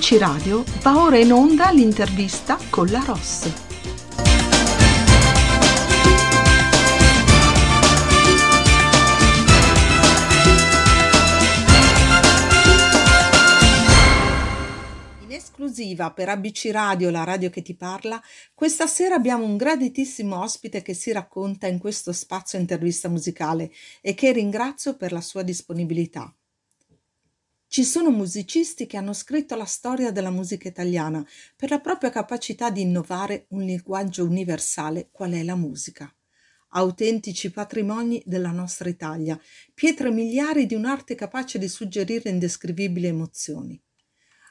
ABC 0.00 0.16
Radio 0.18 0.64
va 0.80 1.04
ora 1.04 1.18
in 1.18 1.30
onda 1.30 1.70
l'intervista 1.70 2.58
con 2.70 2.86
la 2.86 3.02
Ross. 3.04 3.52
In 15.18 15.32
esclusiva 15.32 16.10
per 16.12 16.30
ABC 16.30 16.70
Radio, 16.72 17.10
la 17.10 17.24
radio 17.24 17.50
che 17.50 17.60
ti 17.60 17.74
parla, 17.74 18.18
questa 18.54 18.86
sera 18.86 19.16
abbiamo 19.16 19.44
un 19.44 19.58
graditissimo 19.58 20.40
ospite 20.40 20.80
che 20.80 20.94
si 20.94 21.12
racconta 21.12 21.66
in 21.66 21.78
questo 21.78 22.14
spazio 22.14 22.58
intervista 22.58 23.10
musicale 23.10 23.70
e 24.00 24.14
che 24.14 24.32
ringrazio 24.32 24.96
per 24.96 25.12
la 25.12 25.20
sua 25.20 25.42
disponibilità. 25.42 26.34
Ci 27.72 27.84
sono 27.84 28.10
musicisti 28.10 28.86
che 28.86 28.96
hanno 28.96 29.12
scritto 29.12 29.54
la 29.54 29.64
storia 29.64 30.10
della 30.10 30.32
musica 30.32 30.66
italiana 30.66 31.24
per 31.54 31.70
la 31.70 31.78
propria 31.78 32.10
capacità 32.10 32.68
di 32.68 32.80
innovare 32.80 33.46
un 33.50 33.62
linguaggio 33.62 34.24
universale 34.24 35.08
qual 35.12 35.30
è 35.34 35.44
la 35.44 35.54
musica. 35.54 36.12
Autentici 36.70 37.52
patrimoni 37.52 38.20
della 38.26 38.50
nostra 38.50 38.88
Italia, 38.88 39.40
pietre 39.72 40.10
miliari 40.10 40.66
di 40.66 40.74
un'arte 40.74 41.14
capace 41.14 41.60
di 41.60 41.68
suggerire 41.68 42.28
indescrivibili 42.28 43.06
emozioni. 43.06 43.80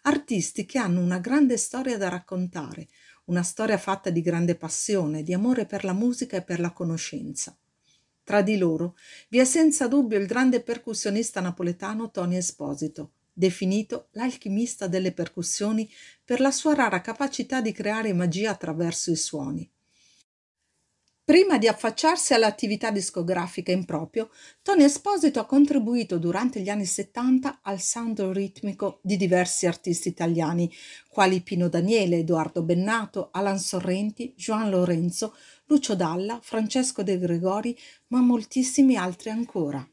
Artisti 0.03 0.65
che 0.65 0.77
hanno 0.77 1.01
una 1.01 1.19
grande 1.19 1.57
storia 1.57 1.97
da 1.97 2.07
raccontare, 2.07 2.87
una 3.25 3.43
storia 3.43 3.77
fatta 3.77 4.11
di 4.11 4.21
grande 4.21 4.55
passione, 4.55 5.23
di 5.23 5.33
amore 5.33 5.65
per 5.65 5.83
la 5.83 5.91
musica 5.91 6.37
e 6.37 6.41
per 6.41 6.61
la 6.61 6.71
conoscenza. 6.71 7.53
Tra 8.29 8.43
di 8.43 8.59
loro 8.59 8.95
vi 9.29 9.39
è 9.39 9.43
senza 9.43 9.87
dubbio 9.87 10.19
il 10.19 10.27
grande 10.27 10.61
percussionista 10.61 11.41
napoletano 11.41 12.11
Tony 12.11 12.35
Esposito, 12.35 13.13
definito 13.33 14.09
l'alchimista 14.11 14.85
delle 14.85 15.13
percussioni 15.13 15.91
per 16.23 16.39
la 16.39 16.51
sua 16.51 16.75
rara 16.75 17.01
capacità 17.01 17.59
di 17.59 17.71
creare 17.71 18.13
magia 18.13 18.51
attraverso 18.51 19.09
i 19.09 19.15
suoni. 19.15 19.67
Prima 21.23 21.57
di 21.57 21.67
affacciarsi 21.67 22.33
all'attività 22.35 22.91
discografica 22.91 23.71
in 23.71 23.85
proprio, 23.85 24.29
Tony 24.61 24.83
Esposito 24.83 25.39
ha 25.39 25.45
contribuito 25.45 26.17
durante 26.17 26.59
gli 26.59 26.69
anni 26.69 26.85
70 26.85 27.59
al 27.61 27.79
sound 27.79 28.19
ritmico 28.19 28.99
di 29.03 29.15
diversi 29.15 29.67
artisti 29.67 30.07
italiani, 30.07 30.71
quali 31.07 31.41
Pino 31.41 31.67
Daniele, 31.67 32.17
Edoardo 32.17 32.63
Bennato, 32.63 33.29
Alan 33.31 33.59
Sorrenti, 33.59 34.33
Juan 34.35 34.71
Lorenzo, 34.71 35.35
Lucio 35.69 35.93
Dalla, 35.93 36.39
Francesco 36.41 37.03
De 37.03 37.19
Gregori, 37.19 37.77
ma 38.07 38.21
moltissimi 38.21 38.95
altri 38.95 39.29
ancora. 39.29 39.87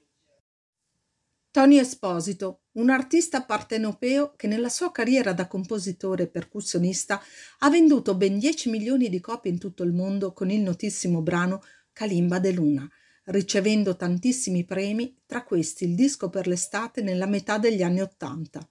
Tony 1.50 1.78
Esposito, 1.78 2.62
un 2.72 2.88
artista 2.88 3.42
partenopeo 3.42 4.32
che 4.36 4.46
nella 4.46 4.70
sua 4.70 4.90
carriera 4.90 5.34
da 5.34 5.46
compositore 5.46 6.24
e 6.24 6.28
percussionista 6.28 7.20
ha 7.58 7.68
venduto 7.68 8.14
ben 8.14 8.38
10 8.38 8.70
milioni 8.70 9.10
di 9.10 9.20
copie 9.20 9.50
in 9.50 9.58
tutto 9.58 9.82
il 9.82 9.92
mondo 9.92 10.32
con 10.32 10.50
il 10.50 10.60
notissimo 10.60 11.20
brano 11.20 11.62
Kalimba 11.92 12.38
de 12.38 12.52
Luna, 12.52 12.90
ricevendo 13.24 13.96
tantissimi 13.96 14.64
premi, 14.64 15.14
tra 15.26 15.44
questi 15.44 15.84
il 15.84 15.94
disco 15.94 16.30
per 16.30 16.46
l'estate 16.46 17.02
nella 17.02 17.26
metà 17.26 17.58
degli 17.58 17.82
anni 17.82 18.00
Ottanta. 18.00 18.66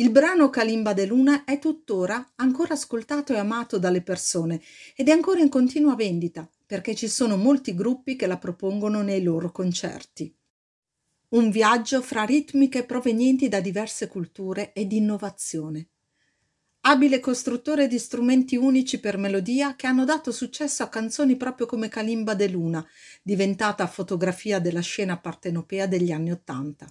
Il 0.00 0.12
brano 0.12 0.48
Kalimba 0.48 0.92
de 0.92 1.06
Luna 1.06 1.42
è 1.42 1.58
tuttora 1.58 2.34
ancora 2.36 2.74
ascoltato 2.74 3.32
e 3.32 3.38
amato 3.38 3.80
dalle 3.80 4.00
persone 4.00 4.60
ed 4.94 5.08
è 5.08 5.10
ancora 5.10 5.40
in 5.40 5.48
continua 5.48 5.96
vendita 5.96 6.48
perché 6.64 6.94
ci 6.94 7.08
sono 7.08 7.36
molti 7.36 7.74
gruppi 7.74 8.14
che 8.14 8.28
la 8.28 8.38
propongono 8.38 9.02
nei 9.02 9.24
loro 9.24 9.50
concerti. 9.50 10.32
Un 11.30 11.50
viaggio 11.50 12.00
fra 12.00 12.22
ritmiche 12.22 12.84
provenienti 12.84 13.48
da 13.48 13.60
diverse 13.60 14.06
culture 14.06 14.72
ed 14.72 14.92
innovazione. 14.92 15.88
Abile 16.82 17.18
costruttore 17.18 17.88
di 17.88 17.98
strumenti 17.98 18.54
unici 18.54 19.00
per 19.00 19.18
melodia 19.18 19.74
che 19.74 19.88
hanno 19.88 20.04
dato 20.04 20.30
successo 20.30 20.84
a 20.84 20.88
canzoni 20.88 21.36
proprio 21.36 21.66
come 21.66 21.88
Kalimba 21.88 22.34
de 22.34 22.46
Luna, 22.46 22.86
diventata 23.20 23.84
fotografia 23.88 24.60
della 24.60 24.78
scena 24.78 25.18
partenopea 25.18 25.88
degli 25.88 26.12
anni 26.12 26.30
Ottanta. 26.30 26.86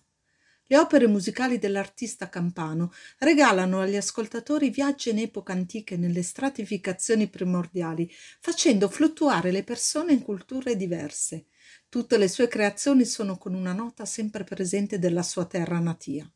Le 0.69 0.77
opere 0.77 1.07
musicali 1.07 1.59
dell'artista 1.59 2.27
campano 2.27 2.91
regalano 3.19 3.79
agli 3.79 3.95
ascoltatori 3.95 4.69
viaggi 4.69 5.09
in 5.11 5.19
epoca 5.19 5.53
antiche 5.53 5.95
nelle 5.95 6.21
stratificazioni 6.21 7.29
primordiali, 7.29 8.11
facendo 8.41 8.89
fluttuare 8.89 9.51
le 9.51 9.63
persone 9.63 10.11
in 10.11 10.21
culture 10.21 10.75
diverse. 10.75 11.45
Tutte 11.87 12.17
le 12.17 12.27
sue 12.27 12.49
creazioni 12.49 13.05
sono 13.05 13.37
con 13.37 13.53
una 13.53 13.71
nota 13.71 14.03
sempre 14.03 14.43
presente 14.43 14.99
della 14.99 15.23
sua 15.23 15.45
terra 15.45 15.79
natia. 15.79 16.29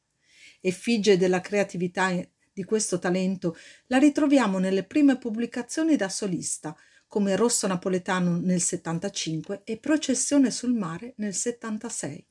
Effigie 0.62 1.18
della 1.18 1.42
creatività 1.42 2.10
di 2.54 2.64
questo 2.64 3.00
talento 3.00 3.58
la 3.88 3.98
ritroviamo 3.98 4.60
nelle 4.60 4.86
prime 4.86 5.18
pubblicazioni 5.18 5.98
da 5.98 6.08
solista, 6.08 6.74
come 7.06 7.36
Rosso 7.36 7.68
Napoletano 7.68 8.38
nel 8.38 8.62
75 8.62 9.64
e 9.66 9.78
Processione 9.78 10.52
sul 10.52 10.74
mare 10.74 11.16
nel 11.18 11.34
76. 11.34 12.31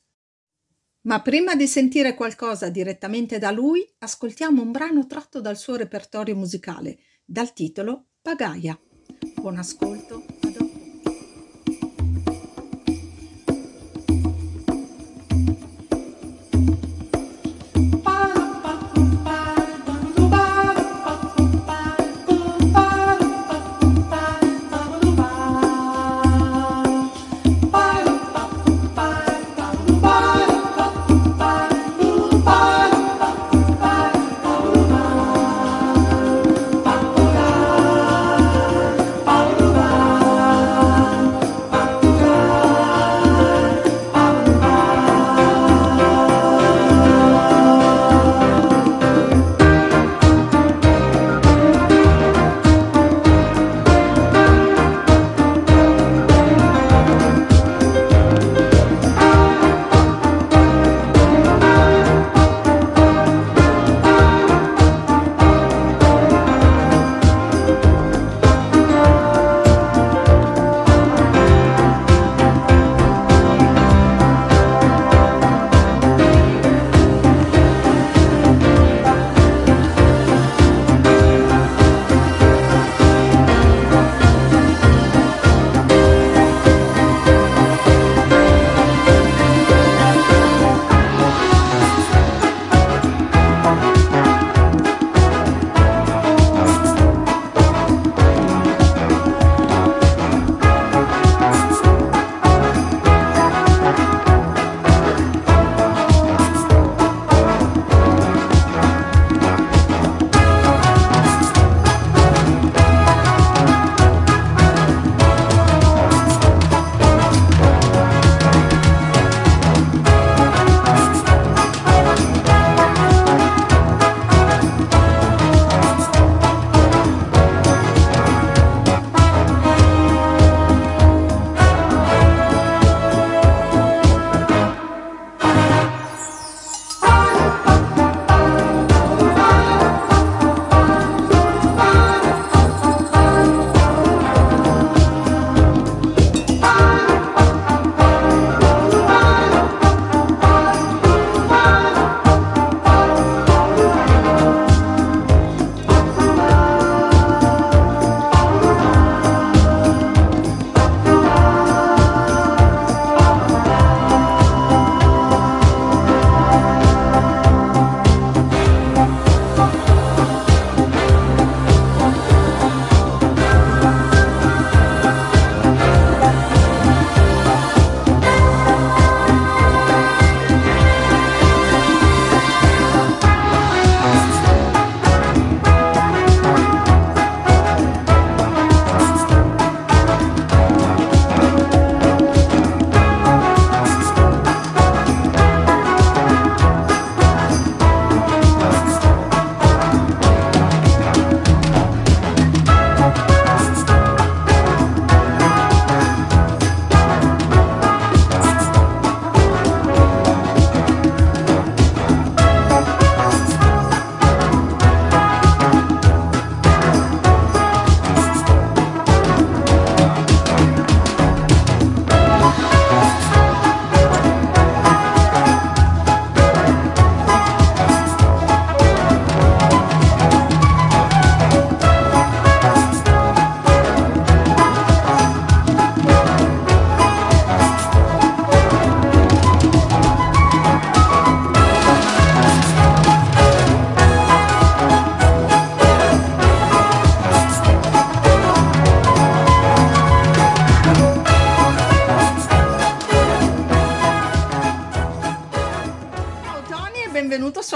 Ma 1.02 1.22
prima 1.22 1.54
di 1.54 1.66
sentire 1.66 2.14
qualcosa 2.14 2.68
direttamente 2.68 3.38
da 3.38 3.50
lui, 3.50 3.88
ascoltiamo 4.00 4.60
un 4.60 4.70
brano 4.70 5.06
tratto 5.06 5.40
dal 5.40 5.56
suo 5.56 5.76
repertorio 5.76 6.36
musicale, 6.36 6.98
dal 7.24 7.54
titolo 7.54 8.08
Pagaia. 8.20 8.78
Buon 9.36 9.56
ascolto. 9.56 10.22
benvenuto 10.40 10.69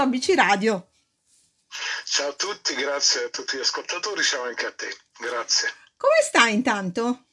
su 0.05 0.11
ABC 0.11 0.35
Radio. 0.35 0.87
Ciao 2.05 2.29
a 2.29 2.33
tutti, 2.33 2.75
grazie 2.75 3.25
a 3.25 3.29
tutti 3.29 3.57
gli 3.57 3.61
ascoltatori, 3.61 4.23
ciao 4.23 4.43
anche 4.43 4.67
a 4.67 4.71
te, 4.71 4.95
grazie. 5.17 5.73
Come 5.97 6.21
stai 6.21 6.53
intanto? 6.53 7.25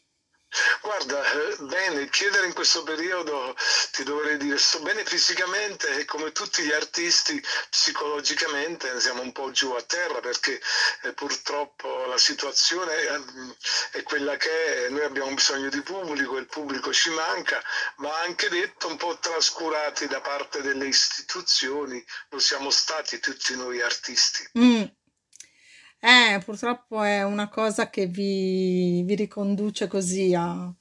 Guarda, 0.81 1.23
eh, 1.23 1.57
bene, 1.61 2.09
chiedere 2.09 2.47
in 2.47 2.51
questo 2.62 2.85
periodo 2.85 3.56
ti 3.91 4.05
dovrei 4.05 4.37
dire 4.37 4.56
sto 4.56 4.79
bene 4.82 5.05
fisicamente 5.05 5.99
e 5.99 6.05
come 6.05 6.31
tutti 6.31 6.62
gli 6.62 6.70
artisti 6.70 7.43
psicologicamente 7.69 9.00
siamo 9.00 9.20
un 9.23 9.32
po' 9.32 9.50
giù 9.50 9.73
a 9.73 9.82
terra 9.82 10.20
perché 10.20 10.61
eh, 11.03 11.12
purtroppo 11.12 12.06
la 12.06 12.19
situazione 12.19 12.93
eh, 12.93 13.99
è 13.99 14.03
quella 14.05 14.37
che 14.37 14.87
è, 14.87 14.88
noi 14.91 15.03
abbiamo 15.03 15.35
bisogno 15.35 15.70
di 15.70 15.81
pubblico, 15.81 16.37
il 16.37 16.47
pubblico 16.47 16.93
ci 16.93 17.11
manca, 17.11 17.61
ma 17.97 18.17
anche 18.20 18.49
detto 18.49 18.87
un 18.87 18.97
po' 18.97 19.19
trascurati 19.19 20.06
da 20.06 20.20
parte 20.20 20.62
delle 20.62 20.87
istituzioni, 20.87 22.00
lo 22.29 22.38
siamo 22.38 22.70
stati 22.70 23.19
tutti 23.19 23.56
noi 23.56 23.81
artisti. 23.81 24.49
Mm. 24.56 24.85
Eh, 25.99 26.41
purtroppo 26.44 27.03
è 27.03 27.25
una 27.25 27.49
cosa 27.49 27.91
che 27.91 28.06
vi, 28.06 29.03
vi 29.05 29.17
riconduce 29.17 29.88
così 29.88 30.32
a, 30.32 30.73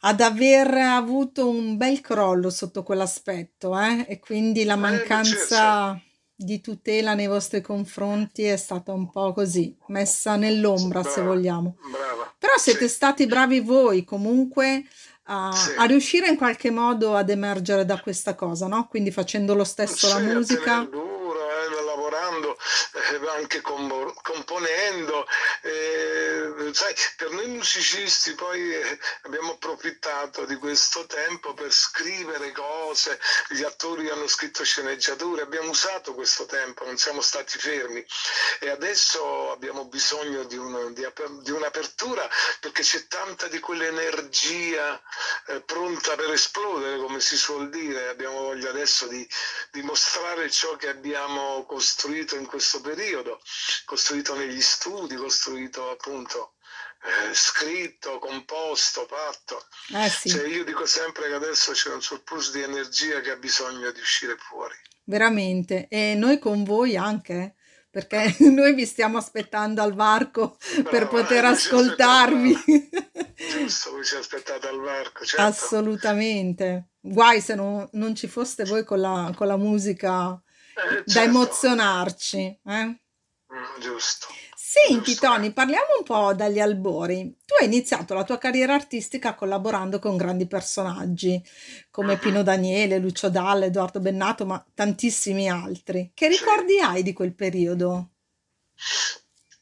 ad 0.00 0.20
aver 0.20 0.72
avuto 0.74 1.48
un 1.48 1.76
bel 1.76 2.00
crollo 2.00 2.50
sotto 2.50 2.82
quell'aspetto, 2.82 3.78
eh? 3.78 4.06
E 4.08 4.18
quindi 4.18 4.64
la 4.64 4.74
Eh, 4.74 4.76
ma 4.76 4.88
mancanza 4.90 6.00
di 6.34 6.60
tutela 6.62 7.12
nei 7.14 7.26
vostri 7.26 7.60
confronti 7.60 8.44
è 8.44 8.56
stata 8.56 8.92
un 8.92 9.10
po' 9.10 9.32
così, 9.34 9.76
messa 9.88 10.36
nell'ombra, 10.36 11.02
se 11.02 11.20
vogliamo. 11.20 11.76
brava, 11.90 12.34
Però 12.38 12.54
sì, 12.56 12.70
siete 12.70 12.88
stati 12.88 13.26
bravi 13.26 13.60
voi 13.60 14.04
comunque 14.04 14.84
a, 15.24 15.52
sì. 15.52 15.72
a 15.76 15.84
riuscire 15.84 16.28
in 16.28 16.36
qualche 16.36 16.70
modo 16.70 17.14
ad 17.14 17.28
emergere 17.28 17.84
da 17.84 18.00
questa 18.00 18.34
cosa, 18.34 18.66
no? 18.68 18.88
Quindi 18.88 19.10
facendo 19.10 19.54
lo 19.54 19.64
stesso 19.64 20.06
Sì, 20.06 20.12
la 20.14 20.18
musica. 20.20 20.62
tenere 20.62 20.88
duro, 20.90 21.38
eh, 21.40 21.84
lavorando, 21.84 22.52
eh, 22.52 22.99
anche 23.30 23.60
com- 23.60 24.12
componendo. 24.22 25.26
eh, 25.62 26.70
sai, 26.72 26.94
per 27.16 27.30
noi 27.30 27.46
musicisti 27.48 28.34
poi 28.34 28.74
eh, 28.74 28.98
abbiamo 29.22 29.52
approfittato 29.52 30.44
di 30.44 30.56
questo 30.56 31.06
tempo 31.06 31.54
per 31.54 31.72
scrivere 31.72 32.52
cose, 32.52 33.18
gli 33.48 33.62
attori 33.62 34.08
hanno 34.10 34.26
scritto 34.26 34.64
sceneggiature, 34.64 35.42
abbiamo 35.42 35.70
usato 35.70 36.14
questo 36.14 36.46
tempo, 36.46 36.84
non 36.84 36.96
siamo 36.98 37.20
stati 37.20 37.58
fermi 37.58 38.04
e 38.60 38.70
adesso 38.70 39.50
abbiamo 39.52 39.84
bisogno 39.86 40.44
di, 40.44 40.56
un- 40.56 40.92
di 40.92 41.06
di 41.42 41.50
un'apertura 41.50 42.28
perché 42.60 42.82
c'è 42.82 43.06
tanta 43.06 43.48
di 43.48 43.58
quell'energia 43.58 45.00
eh, 45.46 45.60
pronta 45.62 46.14
per 46.16 46.30
esplodere, 46.30 46.98
come 46.98 47.20
si 47.20 47.36
suol 47.36 47.68
dire, 47.70 48.08
abbiamo 48.08 48.38
voglia 48.40 48.70
adesso 48.70 49.06
di 49.06 49.26
dimostrare 49.70 50.50
ciò 50.50 50.76
che 50.76 50.88
abbiamo 50.88 51.64
costruito 51.66 52.36
in 52.36 52.46
questo 52.46 52.80
periodo, 52.80 52.98
costruito 53.84 54.34
negli 54.34 54.60
studi, 54.60 55.14
costruito 55.16 55.90
appunto 55.90 56.54
eh, 57.02 57.34
scritto, 57.34 58.18
composto, 58.18 59.06
fatto. 59.06 59.66
Eh 59.94 60.08
sì, 60.08 60.28
Cioè 60.28 60.46
io 60.46 60.64
dico 60.64 60.84
sempre 60.84 61.28
che 61.28 61.34
adesso 61.34 61.72
c'è 61.72 61.92
un 61.92 62.02
surplus 62.02 62.52
di 62.52 62.60
energia 62.60 63.20
che 63.20 63.30
ha 63.30 63.36
bisogno 63.36 63.90
di 63.90 64.00
uscire 64.00 64.36
fuori. 64.36 64.74
veramente. 65.04 65.88
E 65.88 66.14
noi 66.14 66.38
con 66.38 66.62
voi 66.62 66.96
anche, 66.96 67.56
perché 67.90 68.36
noi 68.50 68.74
vi 68.74 68.86
stiamo 68.86 69.18
aspettando 69.18 69.82
al 69.82 69.94
varco 69.94 70.56
per 70.74 70.82
Brava, 70.82 71.06
poter 71.06 71.44
ascoltarvi. 71.46 72.56
giusto, 73.50 73.92
voi 73.92 74.04
ci 74.04 74.16
aspettate 74.16 74.68
al 74.68 74.78
varco, 74.78 75.24
certo. 75.24 75.42
Assolutamente. 75.42 76.90
Guai 77.00 77.40
se 77.40 77.54
non, 77.54 77.88
non 77.92 78.14
ci 78.14 78.28
foste 78.28 78.64
voi 78.64 78.84
con 78.84 79.00
la, 79.00 79.32
con 79.34 79.46
la 79.46 79.56
musica 79.56 80.40
Eh, 80.76 81.02
da 81.04 81.22
certo, 81.22 81.22
emozionarci, 81.22 82.60
eh? 82.64 83.00
Mm, 83.52 83.80
giusto, 83.80 84.26
Senti, 84.54 85.04
giusto. 85.04 85.26
Tony, 85.26 85.52
parliamo 85.52 85.96
un 85.98 86.04
po' 86.04 86.32
dagli 86.34 86.60
albori. 86.60 87.36
Tu 87.44 87.54
hai 87.60 87.66
iniziato 87.66 88.14
la 88.14 88.24
tua 88.24 88.38
carriera 88.38 88.74
artistica 88.74 89.34
collaborando 89.34 89.98
con 89.98 90.16
grandi 90.16 90.46
personaggi 90.46 91.42
come 91.90 92.18
Pino 92.18 92.38
Mhm, 92.38 92.44
Daniele, 92.44 92.98
Lucio 92.98 93.28
Dalla, 93.30 93.64
Edoardo 93.66 94.00
Bennato, 94.00 94.46
ma 94.46 94.64
tantissimi 94.74 95.48
altri. 95.48 96.12
Che 96.14 96.30
Sì. 96.30 96.38
ricordi 96.38 96.78
hai 96.80 97.02
di 97.02 97.12
quel 97.12 97.34
periodo? 97.34 98.10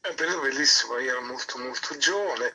È 0.09 0.13
un 0.13 0.17
periodo 0.17 0.41
bellissimo, 0.41 0.97
io 0.97 1.11
ero 1.11 1.21
molto 1.21 1.59
molto 1.59 1.95
giovane 1.97 2.51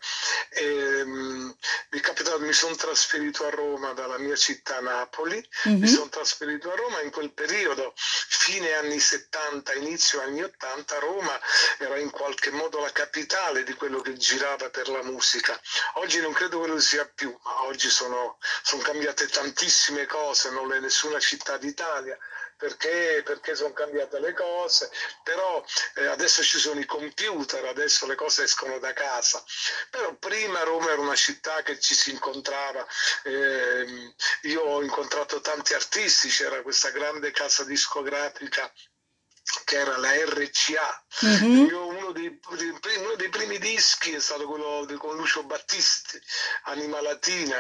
e 0.49 1.04
mm, 1.04 1.50
mi 1.90 1.99
è 1.99 2.00
capitato, 2.00 2.40
mi 2.40 2.52
sono 2.52 2.75
trasferito 2.75 3.46
a 3.46 3.50
Roma 3.50 3.92
dalla 3.92 4.18
mia 4.18 4.34
città 4.34 4.80
Napoli, 4.80 5.37
mi 5.78 5.87
Mhm, 5.87 5.87
sono 5.87 6.08
trasferito 6.08 6.73
a 6.73 6.75
Roma 6.75 7.00
in 7.02 7.12
quel 7.12 7.32
periodo, 7.32 7.92
fine 7.96 8.75
anni 8.75 8.99
70, 8.99 9.73
inizio 9.75 10.20
anni 10.20 10.42
80, 10.42 10.99
Roma 10.99 11.38
era 11.78 11.96
in 11.96 12.11
qualche 12.11 12.50
modo 12.50 12.80
la 12.80 12.90
capitale 12.90 13.62
di 13.62 13.75
quello 13.75 14.00
che 14.00 14.14
girava 14.14 14.68
per 14.70 14.88
la 14.88 15.04
musica. 15.04 15.56
Oggi 15.94 16.20
non 16.20 16.32
credo 16.32 16.61
che 16.61 16.66
lo 16.66 16.80
sia 16.80 17.06
più, 17.06 17.32
ma 17.44 17.62
oggi 17.66 17.88
sono, 17.88 18.37
sono 18.64 18.82
cambiate 18.82 19.28
tantissime 19.28 20.06
cose, 20.06 20.50
non 20.50 20.73
è 20.73 20.80
nessuna 20.80 21.20
città 21.20 21.56
d'Italia. 21.56 22.18
Perché, 22.56 23.23
perché 23.25 23.54
sono 23.54 23.73
cambiate 23.73 24.20
le 24.20 24.32
cose, 24.32 24.90
però 25.23 25.62
eh, 25.96 26.06
adesso 26.06 26.42
ci 26.42 26.58
sono 26.58 26.80
i 26.80 26.87
computer, 26.87 27.64
adesso 27.64 28.06
le 28.06 28.14
cose 28.14 28.44
escono 28.44 28.78
da 28.78 28.92
casa, 28.92 29.42
però 29.90 30.14
prima 30.14 30.62
Roma 30.62 30.92
era 30.92 31.00
una 31.00 31.16
città 31.16 31.62
che 31.62 31.78
ci 31.80 31.94
si 31.94 32.11
incontrava, 32.11 32.87
ehm, 33.25 34.14
io 34.42 34.62
ho 34.62 34.82
incontrato 34.82 35.40
tanti 35.40 35.75
artisti, 35.75 36.28
c'era 36.28 36.62
questa 36.62 36.90
grande 36.90 37.30
casa 37.32 37.64
discografica 37.64 38.73
che 39.65 39.77
era 39.77 39.97
la 39.99 40.11
RCA. 40.11 41.05
Il 41.21 41.29
mhm. 41.43 41.63
mio- 41.65 41.87
uno, 41.87 42.13
dei, 42.13 42.41
uno 42.49 43.15
dei 43.17 43.29
primi 43.29 43.59
dischi 43.59 44.13
è 44.13 44.21
stato 44.21 44.47
quello 44.47 44.85
di- 44.87 44.97
con 44.97 45.17
Lucio 45.17 45.45
Battisti, 45.45 46.21
Anima 46.65 47.01
Latina, 47.03 47.57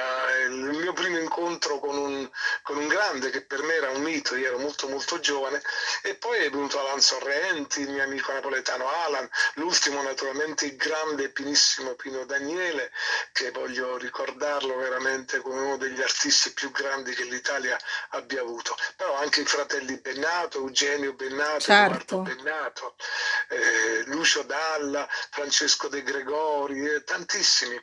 il 0.46 0.50
mio 0.50 0.92
primo 0.92 1.18
incontro 1.18 1.78
con 1.78 1.96
un, 1.96 2.28
con 2.62 2.78
un 2.78 2.88
grande 2.88 3.30
che 3.30 3.42
per 3.42 3.62
me 3.62 3.74
era 3.74 3.90
un 3.90 4.02
mito, 4.02 4.34
io 4.34 4.48
ero 4.48 4.58
molto 4.58 4.88
molto 4.88 5.20
giovane, 5.20 5.62
e 6.02 6.14
poi 6.14 6.38
è 6.38 6.50
venuto 6.50 6.80
Alan 6.80 7.00
Sorrenti, 7.00 7.80
il 7.82 7.90
mio 7.90 8.02
amico 8.02 8.32
napoletano 8.32 8.88
Alan, 8.88 9.28
l'ultimo 9.54 10.02
naturalmente 10.02 10.66
il 10.66 10.76
grande 10.76 11.24
e 11.24 11.28
pinissimo 11.28 11.94
Pino 11.94 12.24
Daniele, 12.24 12.90
che 13.32 13.50
voglio 13.50 13.96
ricordarlo 13.98 14.76
veramente 14.76 15.40
come 15.40 15.60
uno 15.60 15.76
degli 15.76 16.00
artisti 16.00 16.52
più 16.52 16.70
grandi 16.70 17.14
che 17.14 17.24
l'Italia 17.24 17.78
abbia 18.10 18.40
avuto, 18.40 18.76
però 18.96 19.16
anche 19.16 19.42
i 19.42 19.44
fratelli 19.44 19.96
Bennato, 19.98 20.58
Eugenio 20.58 21.12
Bennato, 21.12 21.73
Certo. 21.74 22.18
Bennato, 22.18 22.94
eh, 23.48 24.04
Lucio 24.06 24.42
Dalla, 24.44 25.08
Francesco 25.30 25.88
De 25.88 26.02
Gregori, 26.04 26.86
eh, 26.86 27.02
tantissimi. 27.02 27.76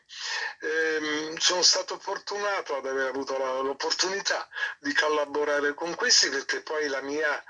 Ehm, 0.62 1.36
sono 1.38 1.62
stato 1.62 1.98
fortunato 2.00 2.78
ad 2.78 2.86
aver 2.86 3.08
avuto 3.08 3.38
l'opportunità 3.62 4.48
di 4.80 4.94
collaborare 4.94 5.74
con 5.74 5.94
questi 5.96 6.30
perché 6.30 6.62
poi 6.62 6.88
la 6.88 7.02
mia, 7.02 7.44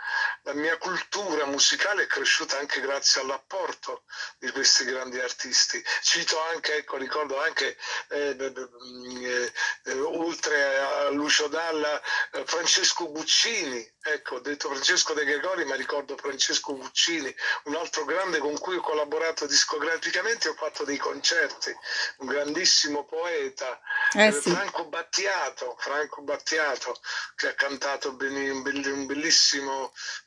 la 0.44 0.54
mia 0.54 0.78
cultura 0.78 1.46
musicale 1.46 2.04
è 2.04 2.08
cresciuta 2.08 2.58
anche 2.58 2.82
grazie 2.82 3.22
all'apporto 3.22 4.04
di 4.40 4.50
questi 4.52 4.86
grandi 4.86 5.20
artisti. 5.20 5.84
Cito 6.02 6.42
anche, 6.42 6.78
ecco, 6.78 6.98
ricordo 6.98 7.40
anche, 7.40 7.78
eh, 8.10 8.36
mm, 8.36 9.26
eh, 9.26 9.54
eh, 9.84 10.00
oltre 10.00 10.80
a 10.80 11.10
Lucio 11.10 11.48
Dalla, 11.48 12.02
eh, 12.32 12.44
Francesco 12.46 13.12
Guccini, 13.12 13.88
ecco, 14.02 14.36
ho 14.36 14.40
detto 14.40 14.70
Francesco 14.70 15.14
De 15.14 15.26
Gregori, 15.26 15.66
ma 15.66 15.76
ricordo 15.76 16.18
Francesco 16.18 16.76
Guccini, 16.76 17.34
un 17.66 17.76
altro 17.76 18.06
grande 18.06 18.40
con 18.40 18.58
cui 18.58 18.78
ho 18.78 18.82
collaborato 18.82 19.46
discograficamente, 19.46 20.50
ho 20.50 20.56
fatto 20.56 20.84
dei 20.84 20.98
concerti, 20.98 21.76
un 22.18 22.28
grandissimo 22.28 23.06
poeta, 23.06 23.80
Eh 24.14 24.28
eh, 24.28 24.32
sì. 24.32 24.50
Franco 24.50 24.86
Battiato, 24.86 25.76
Franco 25.78 26.22
Battiato, 26.24 27.00
che 27.36 27.50
ha 27.50 27.54
cantato 27.54 28.10
un, 28.10 28.62
bell- 28.64 28.80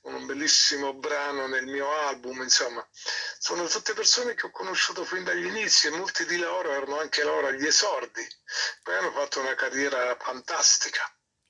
un 0.05 0.27
bellissimo, 0.27 0.91
un 0.91 0.95
bellissimo 0.95 0.95
brano 0.95 1.47
nel 1.47 1.67
mio 1.67 1.91
album, 1.91 2.43
insomma, 2.43 2.87
sono 3.39 3.67
tutte 3.67 3.93
persone 3.95 4.35
che 4.35 4.47
ho 4.47 4.51
conosciuto 4.51 5.05
fin 5.05 5.25
dagli 5.25 5.47
inizi 5.47 5.87
e 5.89 5.91
molti 5.91 6.25
di 6.27 6.37
loro 6.37 6.71
erano 6.73 6.99
anche 6.99 7.23
loro 7.25 7.47
agli 7.47 7.67
esordi, 7.67 8.23
poi 8.83 8.97
hanno 8.97 9.13
fatto 9.13 9.41
una 9.41 9.55
carriera 9.55 10.17
fantastica. 10.19 11.01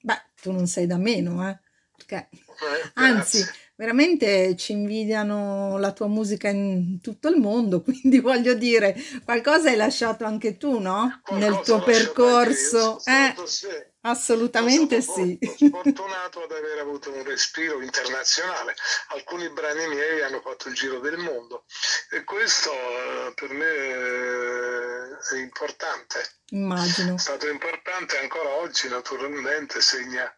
Beh, 0.00 0.22
tu 0.40 0.52
non 0.52 0.66
sei 0.66 0.86
da 0.86 0.96
meno, 0.98 1.48
eh? 1.48 1.58
Perché 1.96 2.28
Eh, 2.30 2.90
anzi, 2.94 3.44
veramente 3.76 4.56
ci 4.56 4.72
invidiano 4.72 5.78
la 5.78 5.92
tua 5.92 6.06
musica 6.06 6.48
in 6.48 7.00
tutto 7.00 7.28
il 7.28 7.36
mondo, 7.40 7.82
quindi 7.84 8.20
voglio 8.20 8.54
dire, 8.54 8.94
qualcosa 9.24 9.70
hai 9.70 9.76
lasciato 9.76 10.24
anche 10.24 10.56
tu, 10.56 10.78
no? 10.78 11.22
Nel 11.30 11.50
Qualcosa 11.50 11.62
tuo 11.62 11.74
ho 11.74 11.78
lasciato 11.78 11.84
anche 11.84 11.90
io, 11.90 12.12
percorso, 12.14 13.04
eh? 13.04 13.34
sì, 13.46 13.68
Assolutamente 14.06 15.00
sì. 15.00 15.38
fortunato 15.70 16.42
ad 16.42 16.52
aver 16.52 16.78
avuto 16.80 17.10
un 17.10 17.24
respiro 17.24 17.80
internazionale. 17.80 18.74
Alcuni 19.08 19.48
brani 19.48 19.88
miei 19.88 20.20
hanno 20.20 20.40
fatto 20.40 20.68
il 20.68 20.74
giro 20.74 21.00
del 21.00 21.16
mondo 21.16 21.64
e 22.10 22.22
questo 22.24 22.70
eh, 22.70 23.32
per 23.34 23.50
me 23.50 25.18
è 25.32 25.36
importante. 25.36 26.22
Immagino. 26.50 27.14
È 27.14 27.18
stato 27.18 27.48
importante 27.48 28.18
ancora 28.18 28.50
oggi, 28.56 28.88
naturalmente, 28.88 29.80
segna 29.80 30.30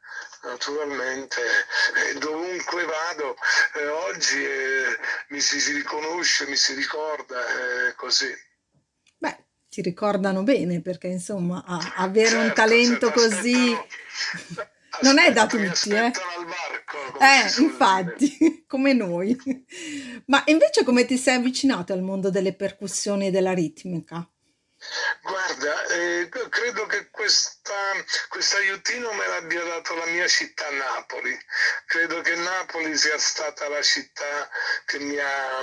naturalmente 0.42 1.40
eh, 1.40 2.14
dovunque 2.18 2.84
vado 2.84 3.36
eh, 3.74 3.86
oggi 3.88 4.44
eh, 4.44 4.98
mi 5.28 5.40
si, 5.40 5.60
si, 5.60 5.72
riconosce, 5.72 6.46
mi 6.46 6.56
si 6.56 6.74
ricorda 6.74 7.88
eh, 7.88 7.94
così. 7.96 8.32
Ti 9.68 9.82
ricordano 9.82 10.42
bene 10.42 10.80
perché 10.80 11.08
insomma 11.08 11.62
a, 11.66 11.94
avere 11.96 12.28
certo, 12.28 12.46
un 12.46 12.52
talento 12.54 13.06
certo, 13.06 13.20
così 13.20 13.76
non 15.02 15.18
è 15.18 15.32
da 15.32 15.46
tutti, 15.46 15.90
eh. 15.90 16.10
Barco, 16.10 17.18
eh, 17.20 17.62
infatti, 17.62 18.36
dire. 18.38 18.64
come 18.66 18.92
noi. 18.92 19.36
Ma 20.26 20.42
invece 20.46 20.84
come 20.84 21.04
ti 21.04 21.16
sei 21.16 21.36
avvicinato 21.36 21.92
al 21.92 22.02
mondo 22.02 22.30
delle 22.30 22.54
percussioni 22.54 23.26
e 23.26 23.30
della 23.30 23.52
ritmica? 23.52 24.28
Guarda, 25.22 25.86
eh, 25.88 26.28
credo 26.48 26.86
che 26.86 27.08
questo 27.10 27.55
aiutino 28.56 29.12
me 29.12 29.26
l'abbia 29.26 29.62
dato 29.64 29.94
la 29.94 30.06
mia 30.06 30.26
città 30.26 30.70
Napoli. 30.70 31.38
Credo 31.86 32.20
che 32.20 32.34
Napoli 32.34 32.96
sia 32.96 33.18
stata 33.18 33.68
la 33.68 33.82
città 33.82 34.48
che 34.84 34.98
mi 34.98 35.18
ha, 35.18 35.62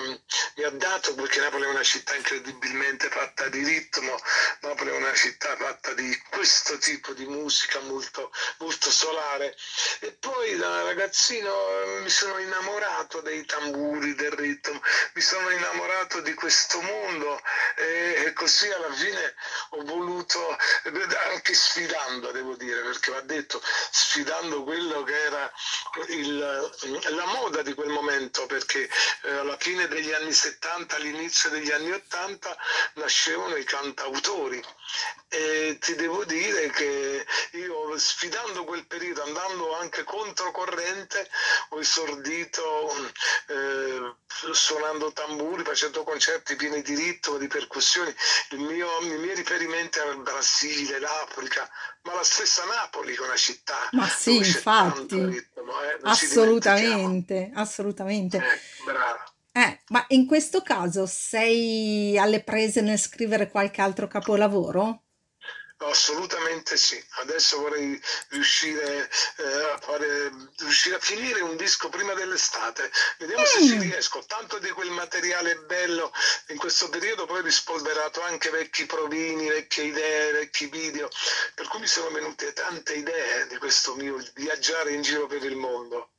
mi 0.56 0.64
ha 0.64 0.70
dato, 0.70 1.14
perché 1.16 1.40
Napoli 1.40 1.66
è 1.66 1.68
una 1.68 1.84
città 1.84 2.16
incredibilmente 2.16 3.10
fatta 3.10 3.50
di 3.50 3.64
ritmo, 3.64 4.18
Napoli 4.62 4.92
è 4.92 4.96
una 4.96 5.14
città 5.14 5.56
fatta 5.56 5.94
di 5.94 6.18
questo 6.30 6.78
tipo 6.78 7.14
di 7.14 7.26
musica 7.26 7.80
molto, 7.82 8.32
molto 8.60 8.90
solare. 8.92 9.56
E 10.00 10.12
poi 10.14 10.56
da 10.58 10.84
ragazzino 10.84 11.52
eh, 11.52 12.00
mi 12.02 12.10
sono 12.10 12.38
innamorato 12.40 13.22
dei 13.22 13.46
tamburi, 13.46 14.16
del 14.16 14.32
ritmo, 14.32 14.82
mi 15.14 15.22
sono 15.22 15.50
innamorato 15.50 16.22
di 16.22 16.34
questo 16.34 16.82
mondo 16.82 17.42
e, 17.76 18.24
e 18.26 18.34
così 18.34 18.70
alla 18.70 18.92
fine 18.94 19.34
ho 19.72 19.84
voluto, 19.84 20.58
anche 21.32 21.54
sfidando 21.94 22.32
devo 22.32 22.56
dire, 22.56 22.82
perché 22.82 23.12
va 23.12 23.22
detto, 23.22 23.62
sfidando 23.92 24.64
quello 24.64 25.04
che 25.04 25.24
era 25.26 25.52
il, 26.08 26.38
la 27.10 27.26
moda 27.26 27.62
di 27.62 27.74
quel 27.74 27.90
momento, 27.90 28.48
perché 28.48 28.90
eh, 29.24 29.30
alla 29.30 29.58
fine 29.58 29.88
degli 29.88 30.12
anni 30.12 30.34
70, 30.34 30.96
all'inizio 30.96 31.52
degli 31.52 31.72
anni 31.72 31.92
80 31.92 32.58
nascevano 32.94 33.56
i 33.58 33.64
cantautori. 33.64 34.62
E 35.30 35.78
ti 35.80 35.96
devo 35.96 36.26
dire 36.26 36.70
che 36.70 37.26
io 37.52 37.98
sfidando 37.98 38.64
quel 38.64 38.86
periodo, 38.88 39.24
andando 39.24 39.76
anche 39.78 40.04
controcorrente, 40.04 41.30
ho 41.70 41.80
esordito 41.80 42.96
eh, 43.48 43.63
suonando 44.52 45.12
tamburi, 45.12 45.64
facendo 45.64 46.04
concerti 46.04 46.56
pieni 46.56 46.82
di 46.82 46.96
ritmo, 46.96 47.38
di 47.38 47.48
percussioni. 47.48 48.14
Il 48.52 48.60
mio 48.60 48.88
i 49.02 49.18
miei 49.18 49.36
riferimenti 49.36 50.00
al 50.00 50.22
Brasile, 50.22 51.00
l'Africa, 51.00 51.70
ma 52.04 52.16
la 52.16 52.24
stessa 52.24 52.64
Napoli 52.66 53.16
che 53.16 53.22
è 53.22 53.26
una 53.26 53.36
città. 53.36 53.90
Ma 53.92 54.08
sì, 54.08 54.38
infatti, 54.38 55.24
ritmo, 55.24 55.82
eh? 55.82 56.00
assolutamente, 56.04 57.52
assolutamente. 57.54 58.38
Eh, 58.38 58.84
brava. 58.84 59.24
Eh, 59.56 59.82
ma 59.90 60.04
in 60.10 60.26
questo 60.26 60.62
caso 60.64 61.06
sei 61.06 62.18
alle 62.18 62.42
prese 62.44 62.82
nel 62.82 62.98
scrivere 62.98 63.52
qualche 63.52 63.82
altro 63.82 64.08
capolavoro? 64.08 65.04
Assolutamente 65.90 66.78
sì, 66.78 67.02
adesso 67.22 67.60
vorrei 67.60 68.00
riuscire, 68.30 69.10
eh, 69.38 69.72
a 69.72 69.78
fare, 69.80 70.32
riuscire 70.58 70.96
a 70.96 71.00
finire 71.00 71.42
un 71.42 71.56
disco 71.56 71.90
prima 71.90 72.14
dell'estate, 72.14 72.92
vediamo 73.20 73.42
mm. 73.42 73.46
se 73.46 73.60
ci 73.62 73.78
mm. 73.78 73.82
riesco, 73.82 74.24
tanto 74.26 74.60
di 74.60 74.70
quel 74.72 74.90
materiale 74.92 75.56
bello 75.58 76.12
in 76.50 76.58
questo 76.58 76.90
periodo 76.90 77.26
poi 77.26 77.40
ho 77.40 77.44
rispolverato 77.44 78.22
anche 78.22 78.50
vecchi 78.50 78.86
provini, 78.86 79.48
vecchie 79.48 79.86
idee, 79.86 80.32
vecchi 80.32 80.68
video, 80.68 81.10
per 81.56 81.68
cui 81.68 81.80
mi 81.80 81.88
sono 81.88 82.10
venute 82.10 82.54
tante 82.54 82.94
idee 82.94 83.48
di 83.48 83.58
questo 83.58 83.96
mio 83.96 84.18
viaggiare 84.36 84.94
in 84.94 85.02
giro 85.02 85.28
per 85.28 85.44
il 85.44 85.56
mondo. 85.56 86.10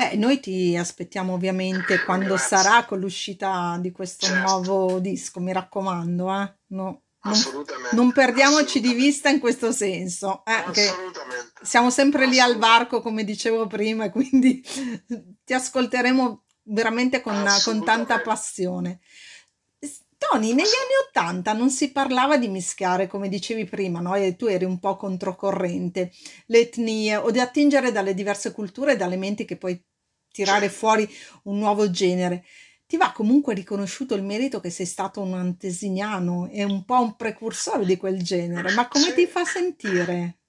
Eh, 0.00 0.16
noi 0.16 0.40
ti 0.40 0.74
aspettiamo 0.74 1.34
ovviamente 1.34 2.02
quando 2.04 2.34
Grazie. 2.34 2.56
sarà 2.56 2.84
con 2.86 2.98
l'uscita 2.98 3.76
di 3.78 3.90
questo 3.90 4.26
certo. 4.26 4.40
nuovo 4.40 5.00
disco, 5.00 5.38
mi 5.40 5.52
raccomando, 5.52 6.32
eh? 6.32 6.54
No. 6.68 7.02
Assolutamente. 7.24 7.94
Non 7.94 8.12
perdiamoci 8.12 8.80
di 8.80 8.94
vista 8.94 9.28
in 9.28 9.38
questo 9.38 9.70
senso. 9.72 10.42
Eh, 10.44 10.52
Assolutamente. 10.52 11.52
Siamo 11.62 11.90
sempre 11.90 12.26
lì 12.26 12.40
al 12.40 12.58
varco, 12.58 13.00
come 13.00 13.24
dicevo 13.24 13.66
prima, 13.66 14.10
quindi 14.12 14.62
ti 15.44 15.52
ascolteremo 15.52 16.44
veramente 16.64 17.20
con, 17.20 17.44
con 17.64 17.84
tanta 17.84 18.20
passione. 18.20 19.00
Tony, 20.28 20.50
negli 20.50 20.66
anni 20.66 21.06
Ottanta 21.06 21.52
non 21.52 21.68
si 21.68 21.90
parlava 21.90 22.36
di 22.36 22.46
mischiare, 22.46 23.08
come 23.08 23.28
dicevi 23.28 23.64
prima, 23.64 23.98
no? 23.98 24.14
E 24.14 24.36
tu 24.36 24.46
eri 24.46 24.64
un 24.64 24.78
po' 24.78 24.96
controcorrente, 24.96 26.12
le 26.46 26.60
etnie 26.60 27.16
o 27.16 27.30
di 27.32 27.40
attingere 27.40 27.90
dalle 27.90 28.14
diverse 28.14 28.52
culture 28.52 28.92
e 28.92 28.96
dalle 28.96 29.16
menti 29.16 29.44
che 29.44 29.56
puoi 29.56 29.80
tirare 30.30 30.68
fuori 30.68 31.08
un 31.44 31.58
nuovo 31.58 31.90
genere 31.90 32.44
ti 32.92 32.98
va 32.98 33.10
comunque 33.10 33.54
riconosciuto 33.54 34.14
il 34.14 34.22
merito 34.22 34.60
che 34.60 34.68
sei 34.68 34.84
stato 34.84 35.22
un 35.22 35.32
antesignano 35.32 36.50
e 36.52 36.62
un 36.62 36.84
po' 36.84 37.00
un 37.00 37.16
precursore 37.16 37.86
di 37.86 37.96
quel 37.96 38.22
genere, 38.22 38.74
ma 38.74 38.86
come 38.86 39.04
sì. 39.04 39.14
ti 39.14 39.26
fa 39.26 39.46
sentire? 39.46 40.40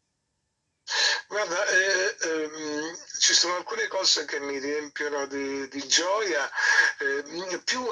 Guarda, 1.30 1.56
eh, 1.56 2.44
ehm, 2.44 2.98
ci 3.24 3.34
sono 3.34 3.56
alcune 3.56 3.88
cose 3.88 4.26
che 4.26 4.38
mi 4.42 4.60
riempiono 4.60 5.26
di, 5.28 5.70
di 5.70 5.88
gioia, 5.88 6.52
eh, 6.98 7.24
più, 7.64 7.88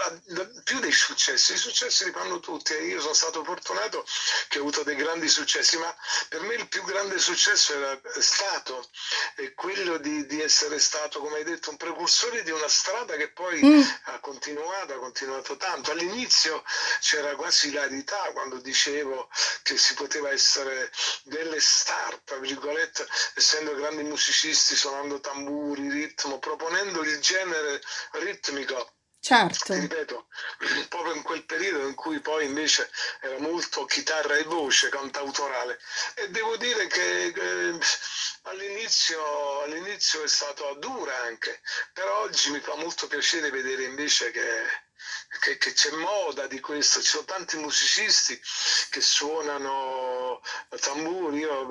più, 0.65 0.79
dei 0.81 0.91
successi. 0.91 1.53
I 1.53 1.57
successi 1.57 2.03
li 2.03 2.11
fanno 2.11 2.41
tutti 2.41 2.73
e 2.73 2.83
io 2.87 2.99
sono 2.99 3.13
stato 3.13 3.41
fortunato 3.41 4.05
che 4.49 4.57
ho 4.57 4.61
avuto 4.63 4.83
dei 4.83 4.97
grandi 4.97 5.29
successi, 5.29 5.77
ma 5.77 5.95
per 6.27 6.41
me 6.41 6.55
il 6.55 6.67
più 6.67 6.83
grande 6.83 7.17
successo 7.17 7.73
era 7.73 7.97
stato 8.19 8.85
eh, 9.37 9.53
quello 9.53 9.99
di, 9.99 10.25
di, 10.25 10.41
essere 10.41 10.79
stato, 10.79 11.21
come 11.21 11.37
hai 11.37 11.45
detto, 11.45 11.69
un 11.69 11.77
precursore 11.77 12.43
di 12.43 12.51
una 12.51 12.67
strada 12.67 13.15
che 13.15 13.29
poi 13.29 13.63
mm. 13.63 13.81
ha 14.07 14.19
continuato, 14.19 14.95
ha 14.95 14.99
continuato 14.99 15.55
tanto. 15.55 15.91
All'inizio 15.91 16.61
c'era 16.99 17.35
quasi 17.35 17.69
ilarità 17.69 18.19
quando 18.33 18.57
dicevo 18.57 19.29
che 19.63 19.77
si 19.77 19.93
poteva 19.93 20.29
essere 20.29 20.91
delle 21.23 21.61
star, 21.61 22.19
tra 22.25 22.35
virgolette, 22.35 23.07
essendo 23.35 23.73
grandi 23.75 24.03
musicisti, 24.03 24.75
suonando 24.75 25.19
tamburi, 25.21 25.89
ritmo, 25.89 26.39
proponendo 26.39 27.01
il 27.01 27.19
genere 27.19 27.81
ritmico. 28.13 28.95
Certo. 29.23 29.73
Ti 29.73 29.79
ripeto, 29.79 30.27
proprio 30.89 31.13
in 31.13 31.21
quel 31.21 31.45
periodo 31.45 31.87
in 31.87 31.93
cui 31.93 32.19
poi 32.21 32.45
invece 32.45 32.89
era 33.21 33.37
molto 33.37 33.85
chitarra 33.85 34.35
e 34.35 34.43
voce, 34.43 34.89
cantautorale. 34.89 35.79
E 36.15 36.29
devo 36.29 36.57
dire 36.57 36.87
che 36.87 37.25
eh, 37.27 37.79
all'inizio, 38.43 39.61
all'inizio 39.61 40.23
è 40.23 40.27
stato 40.27 40.73
dura 40.79 41.15
anche, 41.21 41.61
però 41.93 42.21
oggi 42.21 42.49
mi 42.49 42.59
fa 42.59 42.73
molto 42.75 43.05
piacere 43.07 43.51
vedere 43.51 43.83
invece 43.83 44.31
che 44.31 44.89
che, 45.39 45.57
che, 45.57 45.73
c'è 45.73 45.91
moda 45.91 46.47
di 46.47 46.59
questo, 46.59 47.01
ci 47.01 47.07
sono 47.07 47.25
tanti 47.25 47.57
musicisti 47.57 48.39
che 48.89 49.01
suonano 49.01 50.41
tamburi, 50.81 51.39
io, 51.39 51.65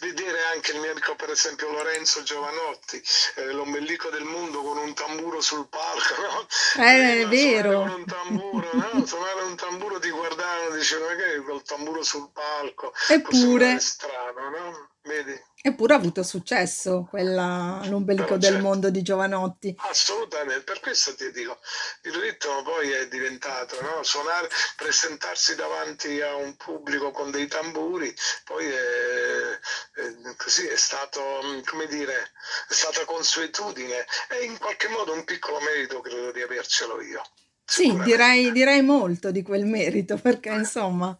vedere 0.00 0.44
anche 0.54 0.72
il 0.72 0.80
mio 0.80 0.92
amico 0.92 1.16
per 1.16 1.30
esempio 1.30 1.70
Lorenzo 1.70 2.22
Giovanotti, 2.22 3.02
eh, 3.36 3.52
l'ombelico 3.52 4.10
del 4.10 4.24
mondo 4.24 4.62
con 4.62 4.78
un 4.78 4.94
tamburo 4.94 5.40
sul 5.40 5.68
palco, 5.68 6.14
no? 6.20 6.84
Eh, 6.84 7.22
è 7.22 7.26
vero. 7.26 7.80
Un 7.80 8.04
tamburo, 8.04 8.70
no? 8.72 9.04
Suonare 9.06 9.42
un 9.42 9.56
tamburo 9.56 9.98
ti 9.98 10.10
guardavano 10.10 10.74
e 10.74 10.78
dicevano 10.78 11.16
che 11.16 11.42
col 11.42 11.62
tamburo 11.62 12.02
sul 12.02 12.30
palco, 12.32 12.92
eppure 13.08 13.78
strano, 13.80 14.50
no? 14.50 14.89
Vedi? 15.02 15.32
Eppure 15.62 15.94
ha 15.94 15.96
avuto 15.96 16.22
successo 16.22 17.06
quella 17.08 17.80
l'ombelico 17.84 18.36
del 18.36 18.52
certo. 18.52 18.66
mondo 18.66 18.90
di 18.90 19.02
Giovanotti. 19.02 19.74
Assolutamente, 19.78 20.62
per 20.62 20.80
questo 20.80 21.14
ti 21.14 21.30
dico, 21.32 21.58
il 22.02 22.12
ritmo 22.14 22.62
poi 22.62 22.90
è 22.90 23.08
diventato, 23.08 23.80
no? 23.80 24.02
Suonare, 24.02 24.48
presentarsi 24.76 25.54
davanti 25.54 26.20
a 26.20 26.34
un 26.36 26.54
pubblico 26.56 27.10
con 27.12 27.30
dei 27.30 27.46
tamburi, 27.46 28.14
poi 28.44 28.66
è, 28.66 29.58
è, 29.92 30.36
così 30.36 30.66
è 30.66 30.76
stato, 30.76 31.22
come 31.66 31.86
dire, 31.86 32.32
è 32.68 32.72
stata 32.72 33.04
consuetudine 33.04 34.06
e 34.28 34.44
in 34.44 34.58
qualche 34.58 34.88
modo 34.88 35.12
un 35.12 35.24
piccolo 35.24 35.60
merito 35.60 36.00
credo 36.00 36.30
di 36.30 36.42
avercelo 36.42 37.00
io. 37.00 37.22
Sì, 37.70 37.96
direi, 38.02 38.52
direi 38.52 38.82
molto 38.82 39.30
di 39.30 39.42
quel 39.42 39.64
merito, 39.64 40.16
perché 40.16 40.50
insomma 40.50 41.16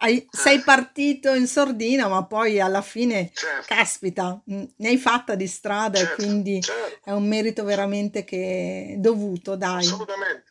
hai- 0.00 0.26
sei 0.30 0.60
partito 0.60 1.32
in 1.34 1.46
sordina, 1.46 2.08
ma 2.08 2.24
poi 2.26 2.60
alla 2.60 2.82
fine, 2.82 3.30
Certo, 3.32 3.64
caspita, 3.74 4.40
mh, 4.44 4.62
ne 4.76 4.88
hai 4.88 4.98
fatta 4.98 5.34
di 5.34 5.46
strada 5.46 5.98
e 5.98 6.02
certo, 6.02 6.22
quindi 6.22 6.60
certo, 6.60 7.08
è 7.10 7.12
un 7.12 7.26
merito 7.26 7.64
veramente 7.64 8.24
che 8.24 8.96
dovuto, 8.98 9.54
dai. 9.56 9.84
assolutamente, 9.84 10.44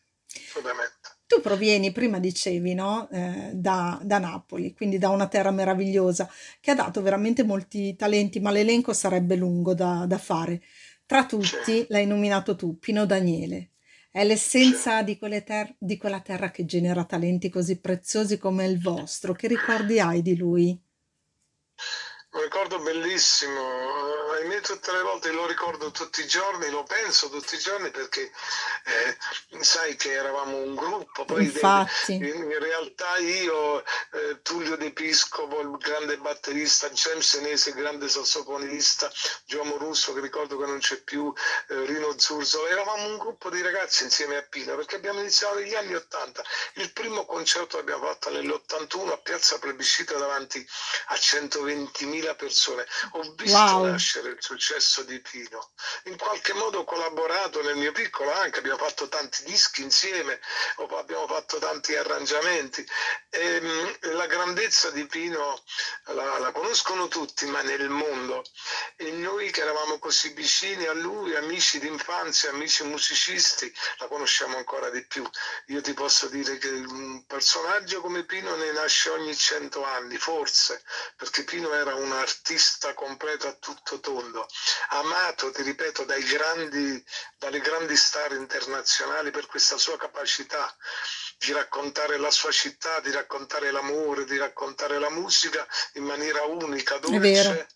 assolutamente. 0.47 0.93
tu 1.28 1.41
provieni, 1.41 1.91
prima 1.91 2.19
dicevi, 2.19 2.73
no? 2.73 3.10
Eh, 3.10 3.52
da, 3.54 3.99
da 4.04 4.19
Napoli, 4.19 4.73
quindi 4.73 4.97
da 4.97 5.10
una 5.10 5.28
terra 5.28 5.52
meravigliosa 5.52 6.30
che 6.60 6.71
ha 6.71 6.76
dato 6.76 7.02
veramente 7.02 7.43
molti 7.43 7.95
talenti, 7.95 8.39
ma 8.39 8.52
l'elenco 8.52 8.93
sarebbe 8.93 9.36
lungo 9.36 9.73
da, 9.73 10.06
da 10.08 10.17
fare. 10.17 10.62
Tra 11.06 11.26
tutti 11.26 11.86
l'hai 11.89 12.06
nominato 12.08 12.56
tu, 12.56 12.78
Pino 12.80 13.06
Daniele. 13.06 13.70
È 14.12 14.24
l'essenza 14.26 15.02
di, 15.04 15.17
ter- 15.17 15.76
di 15.80 15.97
quella 15.97 16.19
terra 16.21 16.52
che 16.52 16.65
genera 16.65 17.06
talenti 17.06 17.50
così 17.50 17.80
preziosi 17.80 18.38
come 18.38 18.65
il 18.65 18.80
vostro. 18.80 19.34
Che 19.34 19.47
ricordi 19.47 20.00
hai 20.00 20.21
di 20.21 20.36
lui? 20.36 20.82
Un 22.34 22.41
ricordo 22.44 22.80
bellissimo, 22.80 24.32
ahimè 24.36 24.62
tutte 24.62 24.94
le 24.94 25.02
volte 25.02 25.32
lo 25.32 25.46
ricordo 25.48 25.91
tutti 25.91 26.22
i 26.22 26.28
giorni, 26.28 26.70
lo 26.70 26.84
penso 26.84 27.30
tutti 27.30 27.56
i 27.56 27.60
giorni 27.60 27.91
perché 27.91 28.32
eh, 28.86 29.17
sai 29.62 29.98
che 29.98 30.13
eravamo 30.13 30.56
un 30.56 30.74
gruppo, 30.74 31.26
poi 31.26 31.44
Infatti. 31.44 32.13
in, 32.13 32.24
in 32.24 32.58
realtà 32.58 33.17
io, 33.17 33.84
eh, 33.84 34.41
Tullio 34.44 34.78
De 34.78 34.94
Piscopo, 34.94 35.60
il 35.60 35.76
grande 35.78 36.17
batterista, 36.20 36.89
James 36.91 37.28
Senese, 37.28 37.72
il 37.72 37.76
grande 37.76 38.08
sassofonista, 38.08 39.12
Giuomo 39.44 39.76
Russo 39.76 40.13
che 40.13 40.22
ricordo 40.22 40.58
che 40.58 40.65
non 40.65 40.80
c'è 40.80 41.02
più, 41.02 41.34
eh, 41.67 41.86
Rino 41.86 42.17
Zurzo, 42.17 42.65
eravamo 42.65 43.08
un 43.08 43.17
gruppo 43.17 43.50
di 43.50 43.62
ragazzi 43.62 44.06
insieme 44.06 44.38
a 44.38 44.41
Pino 44.44 44.78
perché 44.78 44.96
abbiamo 44.96 45.20
iniziato 45.20 45.56
negli 45.56 45.76
anni 45.76 45.96
80, 45.96 46.44
il 46.76 46.94
primo 46.94 47.26
concerto 47.26 47.76
l'abbiamo 47.76 48.06
fatto 48.06 48.30
nell'81 48.30 49.12
a 49.12 49.17
Piazza 49.17 49.60
Plebiscito 49.60 50.17
davanti 50.17 50.65
a 51.08 51.15
120.000 51.15 52.20
20.000 52.21 52.36
persone. 52.36 52.86
Ho 53.12 53.34
visto 53.36 53.57
wow. 53.57 53.86
nascere 53.86 54.29
il 54.29 54.38
successo 54.39 55.03
di 55.03 55.19
Pino. 55.19 55.71
In 56.05 56.17
qualche 56.17 56.53
modo 56.53 56.79
ho 56.79 56.84
collaborato 56.84 57.62
nel 57.63 57.75
mio 57.75 57.91
piccolo 57.91 58.31
anche, 58.34 58.60
abbiamo 58.60 58.77
fatto 58.77 59.07
tanti 59.07 59.43
dischi 59.43 59.81
insieme, 59.81 60.39
abbiamo 60.77 61.27
fatto 61.27 61.57
tanti 61.57 61.95
arrangiamenti. 61.95 62.86
E, 63.29 63.55
ehm, 63.55 63.97
la 64.13 64.27
grandezza 64.27 64.91
di 64.91 65.05
Pino 65.07 65.62
la, 66.05 66.38
la, 66.39 66.51
conoscono 66.51 67.07
tutti, 67.07 67.45
ma 67.45 67.62
nel 67.62 67.89
mondo. 67.89 68.43
E 68.95 69.12
noi 69.12 69.51
che 69.51 69.62
eravamo 69.62 69.99
così 69.99 70.29
vicini 70.34 70.86
a 70.86 70.93
lui, 70.93 71.36
amici 71.36 71.79
d'infanzia, 71.79 72.51
amici 72.51 72.84
musicisti, 72.84 73.73
la 73.97 74.07
conosciamo 74.07 74.57
ancora 74.57 74.89
di 74.89 75.05
più. 75.05 75.27
Io 75.67 75.81
ti 75.81 75.93
posso 75.93 76.27
dire 76.27 76.57
che 76.57 76.69
un 76.69 77.25
personaggio 77.25 78.01
come 78.01 78.23
Pino 78.23 78.55
ne 78.55 78.71
nasce 78.71 79.10
ogni 79.10 79.36
cento 79.36 79.84
anni, 79.84 80.17
forse, 80.17 80.84
perché 81.15 81.43
Pino 81.43 81.71
era 81.73 81.95
un 81.95 82.11
un 82.12 82.17
artista 82.19 82.93
completo 82.93 83.47
a 83.47 83.54
tutto 83.54 84.00
tondo, 84.00 84.45
amato, 84.89 85.52
ti 85.52 85.62
ripeto, 85.62 86.04
dai 86.04 86.24
grandi, 86.24 87.04
dalle 87.38 87.60
grandi 87.60 87.95
star 87.95 88.34
internazionali 88.34 89.32
per 89.32 89.45
questa 89.45 89.78
sua 89.78 89.97
capacità 89.97 90.76
di 91.38 91.54
raccontare 91.54 92.17
la 92.17 92.32
sua 92.32 92.52
città, 92.52 93.00
di 93.00 93.12
raccontare 93.12 93.71
l'amore, 93.71 94.26
di 94.26 94.38
raccontare 94.38 95.00
la 95.00 95.10
musica 95.10 95.65
in 95.93 96.04
maniera 96.04 96.43
unica, 96.43 96.97
dolce 96.97 97.67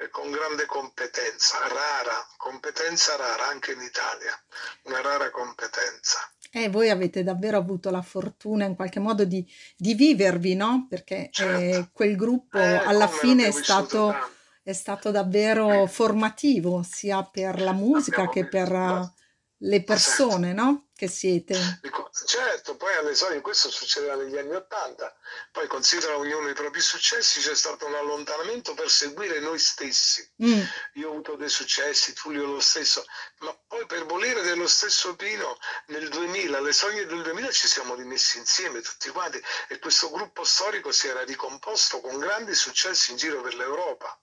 e 0.00 0.08
con 0.10 0.30
grande 0.30 0.64
competenza, 0.66 1.66
rara, 1.66 2.24
competenza 2.36 3.16
rara 3.16 3.48
anche 3.48 3.72
in 3.72 3.80
Italia, 3.80 4.40
una 4.82 5.00
rara 5.00 5.30
competenza. 5.30 6.30
E 6.50 6.68
voi 6.68 6.90
avete 6.90 7.22
davvero 7.22 7.58
avuto 7.58 7.90
la 7.90 8.02
fortuna 8.02 8.64
in 8.64 8.74
qualche 8.74 9.00
modo 9.00 9.24
di, 9.24 9.46
di 9.76 9.94
vivervi, 9.94 10.54
no? 10.54 10.86
Perché 10.88 11.28
certo. 11.30 11.60
eh, 11.60 11.88
quel 11.92 12.16
gruppo 12.16 12.58
eh, 12.58 12.74
alla 12.74 13.06
fine 13.06 13.46
è 13.46 13.50
stato, 13.50 14.14
è 14.62 14.72
stato, 14.72 15.10
davvero 15.10 15.86
formativo 15.86 16.82
sia 16.82 17.22
per 17.22 17.60
la 17.60 17.72
musica 17.72 18.28
che 18.28 18.46
per 18.46 18.70
no. 18.70 19.14
le 19.58 19.82
persone, 19.82 20.52
no? 20.52 20.87
Che 20.98 21.06
siete. 21.06 21.78
Certo, 22.26 22.76
poi 22.76 22.92
alle 22.96 23.14
solite 23.14 23.40
questo 23.40 23.70
succedeva 23.70 24.16
negli 24.16 24.36
anni 24.36 24.54
Ottanta, 24.56 25.14
poi 25.52 25.68
considera 25.68 26.16
ognuno 26.16 26.48
i 26.48 26.54
propri 26.54 26.80
successi, 26.80 27.38
c'è 27.38 27.54
stato 27.54 27.86
un 27.86 27.94
allontanamento 27.94 28.74
per 28.74 28.90
seguire 28.90 29.38
noi 29.38 29.60
stessi. 29.60 30.28
Mm. 30.42 30.60
Io 30.94 31.08
ho 31.08 31.12
avuto 31.12 31.36
dei 31.36 31.48
successi, 31.48 32.14
Tullio 32.14 32.46
lo 32.46 32.58
stesso, 32.58 33.04
ma 33.38 33.56
poi 33.68 33.86
per 33.86 34.06
volere 34.06 34.42
dello 34.42 34.66
stesso 34.66 35.14
Pino 35.14 35.56
nel 35.86 36.08
2000, 36.08 36.58
alle 36.58 36.72
soglie 36.72 37.06
del 37.06 37.22
2000 37.22 37.52
ci 37.52 37.68
siamo 37.68 37.94
rimessi 37.94 38.38
insieme 38.38 38.80
tutti 38.80 39.08
quanti 39.10 39.40
e 39.68 39.78
questo 39.78 40.10
gruppo 40.10 40.42
storico 40.42 40.90
si 40.90 41.06
era 41.06 41.22
ricomposto 41.22 42.00
con 42.00 42.18
grandi 42.18 42.54
successi 42.56 43.12
in 43.12 43.18
giro 43.18 43.40
per 43.40 43.54
l'Europa. 43.54 44.18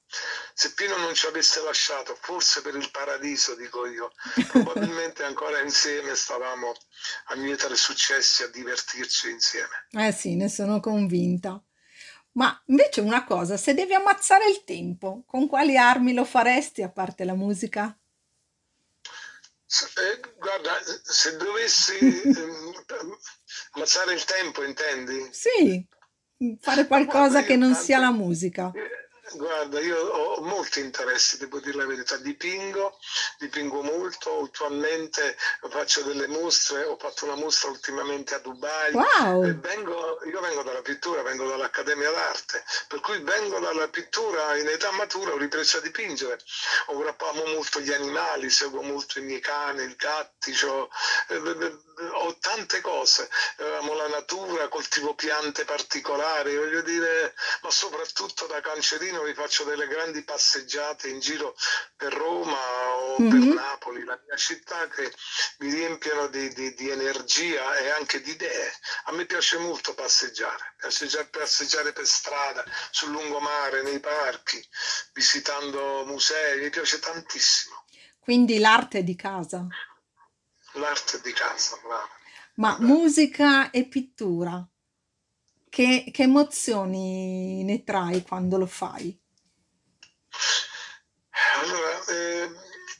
Se 0.53 0.73
Pino 0.73 0.97
non 0.97 1.13
ci 1.13 1.25
avesse 1.25 1.61
lasciato, 1.61 2.17
forse 2.19 2.61
per 2.61 2.75
il 2.75 2.89
paradiso, 2.91 3.55
dico 3.55 3.85
io, 3.85 4.11
probabilmente 4.51 5.23
ancora 5.23 5.59
insieme 5.59 6.15
stavamo 6.15 6.64
riusciremo 6.65 6.73
a 7.27 7.35
mietere 7.35 7.75
successi, 7.75 8.43
a 8.43 8.47
divertirci 8.47 9.29
insieme. 9.29 9.87
Eh 9.91 10.11
sì, 10.11 10.35
ne 10.35 10.49
sono 10.49 10.79
convinta. 10.79 11.61
Ma 12.33 12.61
invece 12.67 13.01
una 13.01 13.23
cosa, 13.23 13.55
se 13.57 13.73
devi 13.73 13.93
ammazzare 13.93 14.49
il 14.49 14.63
tempo, 14.65 15.23
con 15.25 15.47
quali 15.47 15.77
armi 15.77 16.13
lo 16.13 16.25
faresti 16.25 16.81
a 16.81 16.89
parte 16.89 17.23
la 17.23 17.33
musica? 17.35 17.97
Eh, 19.97 20.19
guarda, 20.37 20.73
se 21.03 21.37
dovessi 21.37 21.97
eh, 21.97 23.17
ammazzare 23.71 24.13
il 24.13 24.23
tempo, 24.25 24.63
intendi? 24.63 25.29
Sì, 25.31 25.85
fare 26.59 26.87
qualcosa 26.87 27.29
guarda, 27.29 27.47
che 27.47 27.55
non 27.55 27.71
tanto, 27.71 27.85
sia 27.85 27.99
la 27.99 28.11
musica. 28.11 28.71
Eh, 28.73 29.04
Guarda, 29.33 29.79
io 29.79 29.97
ho 29.97 30.41
molti 30.41 30.79
interessi, 30.81 31.37
devo 31.37 31.59
dire 31.59 31.77
la 31.77 31.85
verità, 31.85 32.15
dipingo, 32.17 32.97
dipingo 33.39 33.81
molto, 33.81 34.43
attualmente 34.43 35.35
faccio 35.67 36.03
delle 36.03 36.27
mostre, 36.27 36.83
ho 36.83 36.95
fatto 36.95 37.25
una 37.25 37.35
mostra 37.35 37.69
ultimamente 37.69 38.35
a 38.35 38.39
Dubai, 38.39 38.93
wow. 38.93 39.59
vengo, 39.59 40.19
io 40.25 40.39
vengo 40.41 40.61
dalla 40.61 40.81
pittura, 40.81 41.23
vengo 41.23 41.47
dall'Accademia 41.47 42.11
d'Arte, 42.11 42.63
per 42.87 42.99
cui 42.99 43.19
vengo 43.19 43.59
dalla 43.59 43.87
pittura 43.87 44.57
in 44.57 44.67
età 44.67 44.91
matura, 44.91 45.33
ho 45.33 45.37
ripreso 45.37 45.77
a 45.77 45.81
dipingere, 45.81 46.39
ora 46.87 47.15
amo 47.17 47.45
molto 47.47 47.79
gli 47.79 47.91
animali, 47.91 48.49
seguo 48.49 48.83
molto 48.83 49.17
i 49.17 49.23
miei 49.23 49.39
cani, 49.39 49.83
i 49.83 49.95
gatti, 49.95 50.55
ho, 50.65 50.87
eh, 51.29 51.77
ho 52.11 52.37
tante 52.39 52.79
cose, 52.81 53.27
amo 53.79 53.95
la 53.95 54.07
natura, 54.07 54.67
coltivo 54.67 55.15
piante 55.15 55.65
particolari, 55.65 56.55
voglio 56.55 56.81
dire, 56.81 57.33
ma 57.61 57.71
soprattutto 57.71 58.45
da 58.45 58.61
cancerino 58.61 59.14
mattino 59.15 59.23
vi 59.23 59.33
faccio 59.33 59.63
delle 59.63 59.87
grandi 59.87 60.23
passeggiate 60.23 61.07
in 61.09 61.19
giro 61.19 61.55
per 61.95 62.13
Roma 62.13 62.57
o 62.95 63.21
mm-hmm. 63.21 63.29
per 63.29 63.53
Napoli, 63.53 64.03
la 64.03 64.19
mia 64.25 64.35
città, 64.35 64.87
che 64.87 65.11
mi 65.59 65.71
riempiono 65.71 66.27
di, 66.27 66.49
di, 66.53 66.73
di, 66.73 66.89
energia 66.89 67.75
e 67.77 67.89
anche 67.91 68.21
di 68.21 68.31
idee. 68.31 68.71
A 69.05 69.11
me 69.13 69.25
piace 69.25 69.57
molto 69.57 69.93
passeggiare, 69.93 70.75
passeggiare, 70.79 71.27
passeggiare 71.27 71.93
per 71.93 72.05
strada, 72.05 72.63
sul 72.91 73.11
lungomare, 73.11 73.83
nei 73.83 73.99
parchi, 73.99 74.61
visitando 75.13 76.03
musei, 76.05 76.61
mi 76.61 76.69
piace 76.69 76.99
tantissimo. 76.99 77.83
Quindi 78.19 78.59
l'arte 78.59 79.03
di 79.03 79.15
casa? 79.15 79.67
L'arte 80.73 81.21
di 81.21 81.31
casa, 81.31 81.79
bravo. 81.81 82.09
Ma 82.55 82.77
musica 82.79 83.69
e 83.69 83.85
pittura? 83.87 84.65
Che, 85.75 86.05
che 86.09 86.23
emozioni 86.23 87.61
ne 87.65 87.83
trai 87.83 88.21
quando 88.21 88.57
lo 88.57 88.65
fai? 88.65 89.13
Allora, 91.61 92.05
eh, 92.07 92.49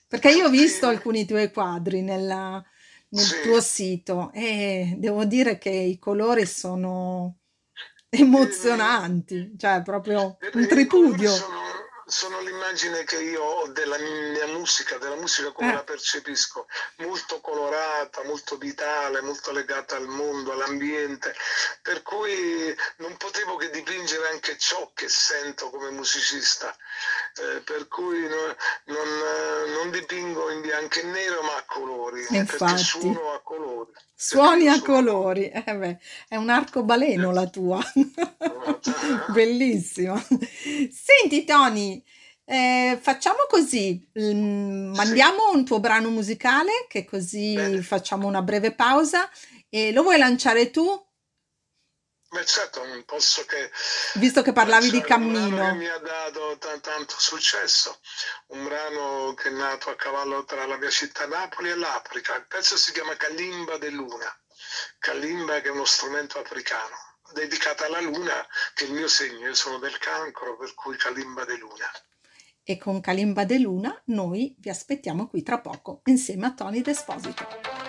Perché 0.09 0.31
io 0.31 0.47
ho 0.47 0.49
visto 0.49 0.85
alcuni 0.85 1.23
tuoi 1.23 1.53
quadri 1.53 2.01
nella, 2.01 2.61
nel 3.11 3.23
sì. 3.23 3.41
tuo 3.43 3.61
sito 3.61 4.29
e 4.33 4.93
devo 4.97 5.23
dire 5.23 5.57
che 5.57 5.69
i 5.69 5.97
colori 5.97 6.45
sono 6.45 7.37
emozionanti, 8.09 9.53
cioè 9.57 9.81
proprio 9.81 10.37
un 10.51 10.67
tripudio. 10.67 11.31
Sono, 11.31 11.64
sono 12.07 12.39
l'immagine 12.41 13.03
che 13.03 13.21
io 13.21 13.41
ho 13.41 13.67
della 13.67 13.97
mia 13.97 14.45
musica, 14.47 14.97
della 14.97 15.15
musica 15.15 15.51
come 15.51 15.71
eh. 15.71 15.73
la 15.73 15.83
percepisco, 15.83 16.67
molto 16.97 17.41
colorata, 17.41 18.23
molto 18.23 18.57
vitale, 18.57 19.21
molto 19.21 19.51
legata 19.51 19.95
al 19.95 20.07
mondo, 20.07 20.51
all'ambiente, 20.51 21.35
per 21.81 22.03
cui 22.03 22.75
non 22.97 23.17
potevo 23.17 23.55
che 23.55 23.69
dipingere 23.69 24.29
anche 24.29 24.57
ciò 24.57 24.91
che 24.93 25.09
sento 25.09 25.69
come 25.69 25.89
musicista, 25.89 26.75
eh, 27.37 27.61
per 27.61 27.87
cui 27.87 28.21
no, 28.21 28.55
non, 28.85 29.73
non, 29.73 29.91
dipingo 29.91 30.49
in 30.51 30.61
bianco 30.61 30.99
e 30.99 31.03
nero 31.03 31.41
ma 31.41 31.57
a 31.57 31.65
colori, 31.67 32.21
Infatti. 32.29 32.57
perché 32.57 32.77
suono 32.77 33.33
a 33.33 33.41
colori. 33.41 33.91
Suoni 34.13 34.67
a 34.69 34.81
colori, 34.81 35.49
eh 35.49 35.75
beh, 35.75 35.99
è 36.29 36.35
un 36.37 36.49
arcobaleno 36.49 37.31
la 37.31 37.47
tua, 37.47 37.81
bellissima. 39.33 40.17
Senti 40.89 41.43
Tony, 41.43 42.01
eh, 42.45 42.97
facciamo 43.01 43.39
così, 43.49 44.07
mm, 44.17 44.95
mandiamo 44.95 45.51
un 45.51 45.65
tuo 45.65 45.81
brano 45.81 46.09
musicale 46.09 46.85
che 46.87 47.03
così 47.03 47.55
Bene. 47.55 47.81
facciamo 47.81 48.27
una 48.27 48.41
breve 48.41 48.71
pausa 48.71 49.29
e 49.67 49.91
lo 49.91 50.03
vuoi 50.03 50.17
lanciare 50.17 50.71
tu? 50.71 51.04
Beh 52.35 52.45
certo, 52.45 52.85
non 52.85 53.05
posso 53.05 53.45
che... 53.45 53.71
Visto 54.15 54.41
che 54.41 54.51
parlavi 54.51 54.91
di 54.91 54.99
cammino. 54.99 55.73
mi 55.73 55.87
ha 55.87 55.97
dato 55.99 56.57
tanto 56.81 57.15
successo, 57.17 57.97
un 58.47 58.65
brano 58.65 59.33
che 59.35 59.47
è 59.47 59.51
nato 59.51 59.89
a 59.89 59.95
cavallo 59.95 60.43
tra 60.43 60.65
la 60.65 60.75
mia 60.75 60.89
città 60.89 61.25
Napoli 61.27 61.69
e 61.69 61.75
l'Africa, 61.75 62.35
il 62.35 62.45
pezzo 62.45 62.75
si 62.75 62.91
chiama 62.91 63.15
Calimba 63.15 63.77
de 63.77 63.89
Luna 63.89 64.37
Kalimba 64.99 65.61
che 65.61 65.69
è 65.69 65.71
uno 65.71 65.85
strumento 65.85 66.39
africano 66.39 66.95
dedicata 67.33 67.85
alla 67.85 68.01
luna 68.01 68.45
che 68.73 68.83
è 68.83 68.87
il 68.87 68.93
mio 68.93 69.07
segno, 69.07 69.47
io 69.47 69.55
sono 69.55 69.79
del 69.79 69.97
cancro 69.97 70.57
per 70.57 70.73
cui 70.73 70.97
Kalimba 70.97 71.45
de 71.45 71.57
Luna. 71.57 71.89
E 72.63 72.77
con 72.77 72.99
Kalimba 72.99 73.45
de 73.45 73.59
Luna 73.59 74.01
noi 74.07 74.55
vi 74.59 74.69
aspettiamo 74.69 75.27
qui 75.27 75.41
tra 75.41 75.59
poco 75.59 76.01
insieme 76.05 76.47
a 76.47 76.53
Tony 76.53 76.81
Desposito. 76.81 77.84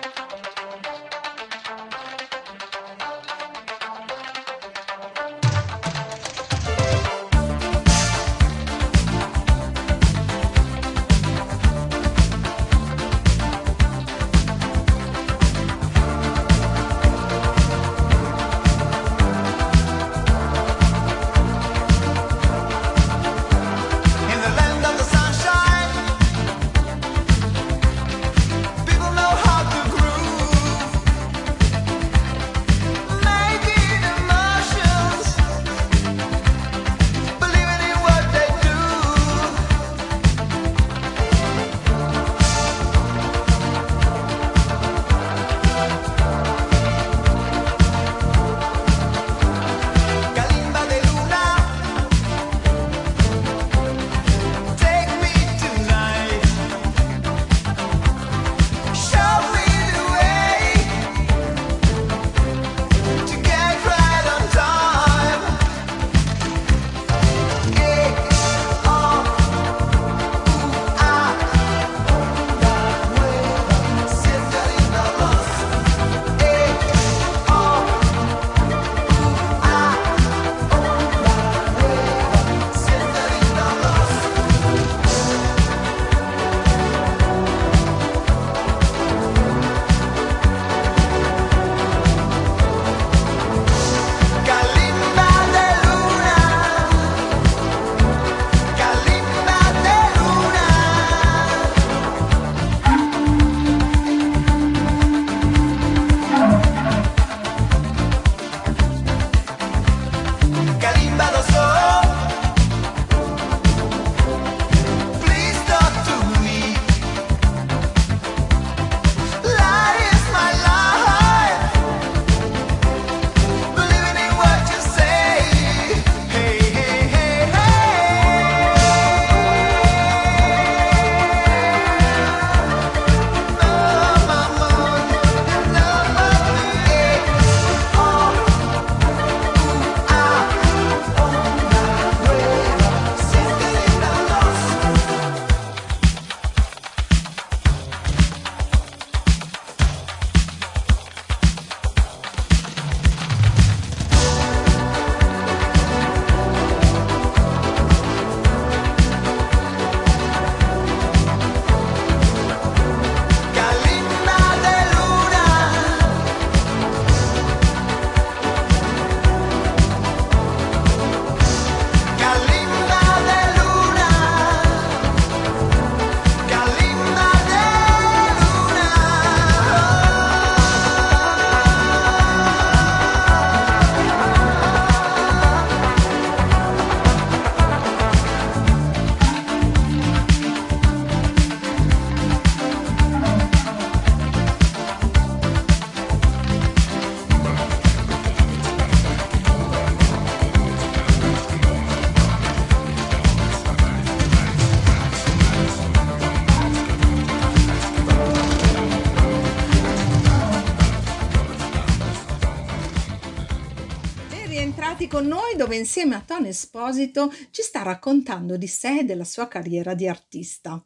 Insieme 215.77 216.15
a 216.15 216.21
Tony 216.21 216.49
Esposito 216.49 217.33
ci 217.51 217.61
sta 217.61 217.83
raccontando 217.83 218.57
di 218.57 218.67
sé 218.67 218.99
e 218.99 219.03
della 219.03 219.23
sua 219.23 219.47
carriera 219.47 219.93
di 219.93 220.07
artista. 220.07 220.83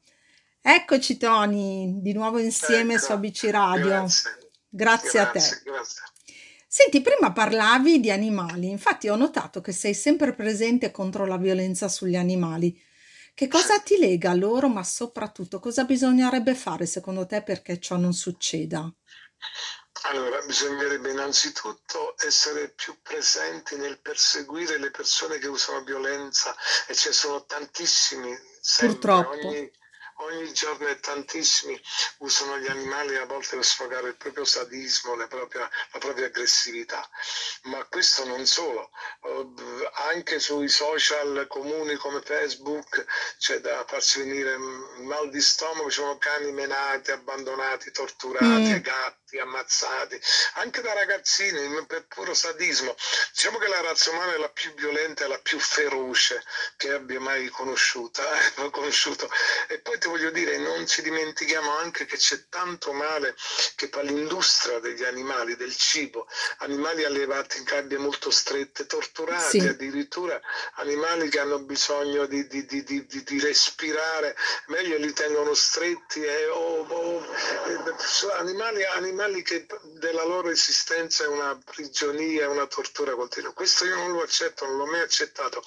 Eccoci 0.61 1.17
Tony, 1.17 2.01
di 2.01 2.13
nuovo 2.13 2.37
insieme 2.37 2.93
ecco, 2.93 3.03
su 3.03 3.11
ABC 3.13 3.43
Radio. 3.49 3.89
Grazie, 3.89 4.31
grazie, 4.69 4.69
grazie 4.69 5.19
a 5.19 5.25
te. 5.25 5.39
Grazie. 5.63 6.01
Senti, 6.67 7.01
prima 7.01 7.33
parlavi 7.33 7.99
di 7.99 8.11
animali, 8.11 8.69
infatti 8.69 9.09
ho 9.09 9.17
notato 9.17 9.59
che 9.59 9.73
sei 9.73 9.93
sempre 9.93 10.33
presente 10.33 10.89
contro 10.89 11.25
la 11.25 11.35
violenza 11.35 11.89
sugli 11.89 12.15
animali. 12.15 12.81
Che 13.33 13.47
cosa 13.49 13.79
ti 13.79 13.97
lega 13.97 14.31
a 14.31 14.35
loro, 14.35 14.69
ma 14.69 14.83
soprattutto 14.83 15.59
cosa 15.59 15.83
bisognerebbe 15.83 16.55
fare 16.55 16.85
secondo 16.85 17.25
te 17.25 17.41
perché 17.41 17.79
ciò 17.79 17.97
non 17.97 18.13
succeda? 18.13 18.89
Allora, 20.03 20.41
bisognerebbe 20.41 21.11
innanzitutto 21.11 22.15
essere 22.19 22.69
più 22.69 22.99
presenti 23.01 23.75
nel 23.75 23.99
perseguire 23.99 24.77
le 24.77 24.89
persone 24.89 25.37
che 25.37 25.47
usano 25.47 25.83
violenza 25.83 26.55
e 26.87 26.95
ce 26.95 27.09
ne 27.09 27.13
sono 27.13 27.45
tantissimi, 27.45 28.35
sempre, 28.59 28.97
Purtroppo. 28.97 29.47
Ogni, 29.47 29.71
ogni 30.21 30.51
giorno 30.53 30.87
e 30.87 30.99
tantissimi 30.99 31.79
usano 32.19 32.57
gli 32.57 32.67
animali 32.67 33.15
a 33.15 33.25
volte 33.25 33.55
per 33.55 33.65
sfogare 33.65 34.09
il 34.09 34.15
proprio 34.15 34.43
sadismo, 34.43 35.15
la 35.15 35.27
propria, 35.27 35.69
la 35.91 35.99
propria 35.99 36.25
aggressività. 36.25 37.07
Ma 37.63 37.83
questo 37.85 38.25
non 38.25 38.45
solo, 38.47 38.89
eh, 39.23 39.91
anche 40.13 40.39
sui 40.39 40.67
social 40.67 41.45
comuni 41.47 41.95
come 41.95 42.21
Facebook 42.21 43.05
c'è 43.37 43.59
da 43.59 43.85
farsi 43.87 44.19
venire 44.19 44.57
mal 44.57 45.29
di 45.29 45.41
stomaco, 45.41 45.89
ci 45.89 46.01
sono 46.01 46.17
cani 46.17 46.51
menati, 46.51 47.11
abbandonati, 47.11 47.91
torturati, 47.91 48.73
mm. 48.73 48.77
gatti 48.77 49.20
ammazzati, 49.39 50.19
anche 50.55 50.81
da 50.81 50.93
ragazzini 50.93 51.85
per 51.85 52.05
puro 52.07 52.33
sadismo. 52.33 52.95
Diciamo 53.33 53.57
che 53.57 53.67
la 53.67 53.81
razza 53.81 54.11
umana 54.11 54.33
è 54.33 54.37
la 54.37 54.49
più 54.49 54.73
violenta 54.73 55.25
e 55.25 55.27
la 55.27 55.39
più 55.39 55.59
feroce 55.59 56.43
che 56.77 56.91
abbia 56.91 57.19
mai 57.19 57.47
conosciuta, 57.49 58.23
eh, 58.55 58.69
conosciuto. 58.71 59.29
E 59.67 59.79
poi 59.79 59.97
ti 59.99 60.07
voglio 60.07 60.31
dire, 60.31 60.57
non 60.57 60.85
ci 60.87 61.01
dimentichiamo 61.01 61.77
anche 61.77 62.05
che 62.05 62.17
c'è 62.17 62.47
tanto 62.49 62.91
male 62.93 63.35
che 63.75 63.87
fa 63.89 64.01
l'industria 64.01 64.79
degli 64.79 65.03
animali, 65.03 65.55
del 65.55 65.75
cibo, 65.75 66.27
animali 66.59 67.03
allevati 67.03 67.57
in 67.57 67.63
gabbie 67.63 67.97
molto 67.97 68.29
strette, 68.31 68.85
torturati, 68.85 69.59
sì. 69.59 69.67
addirittura 69.67 70.39
animali 70.75 71.29
che 71.29 71.39
hanno 71.39 71.59
bisogno 71.59 72.25
di, 72.25 72.47
di, 72.47 72.65
di, 72.65 72.83
di 73.05 73.39
respirare, 73.39 74.35
meglio 74.67 74.97
li 74.97 75.13
tengono 75.13 75.53
stretti, 75.53 76.23
eh, 76.23 76.47
o, 76.47 76.85
o, 76.87 77.25
eh, 77.67 78.33
animali, 78.37 78.83
animali 78.85 79.20
che 79.43 79.67
della 79.83 80.25
loro 80.25 80.49
esistenza 80.49 81.23
è 81.23 81.27
una 81.27 81.55
prigionia, 81.63 82.49
una 82.49 82.65
tortura 82.65 83.13
continua. 83.13 83.53
Questo 83.53 83.85
io 83.85 83.95
non 83.95 84.13
lo 84.13 84.21
accetto, 84.23 84.65
non 84.65 84.77
l'ho 84.77 84.85
mai 84.87 85.01
accettato. 85.01 85.63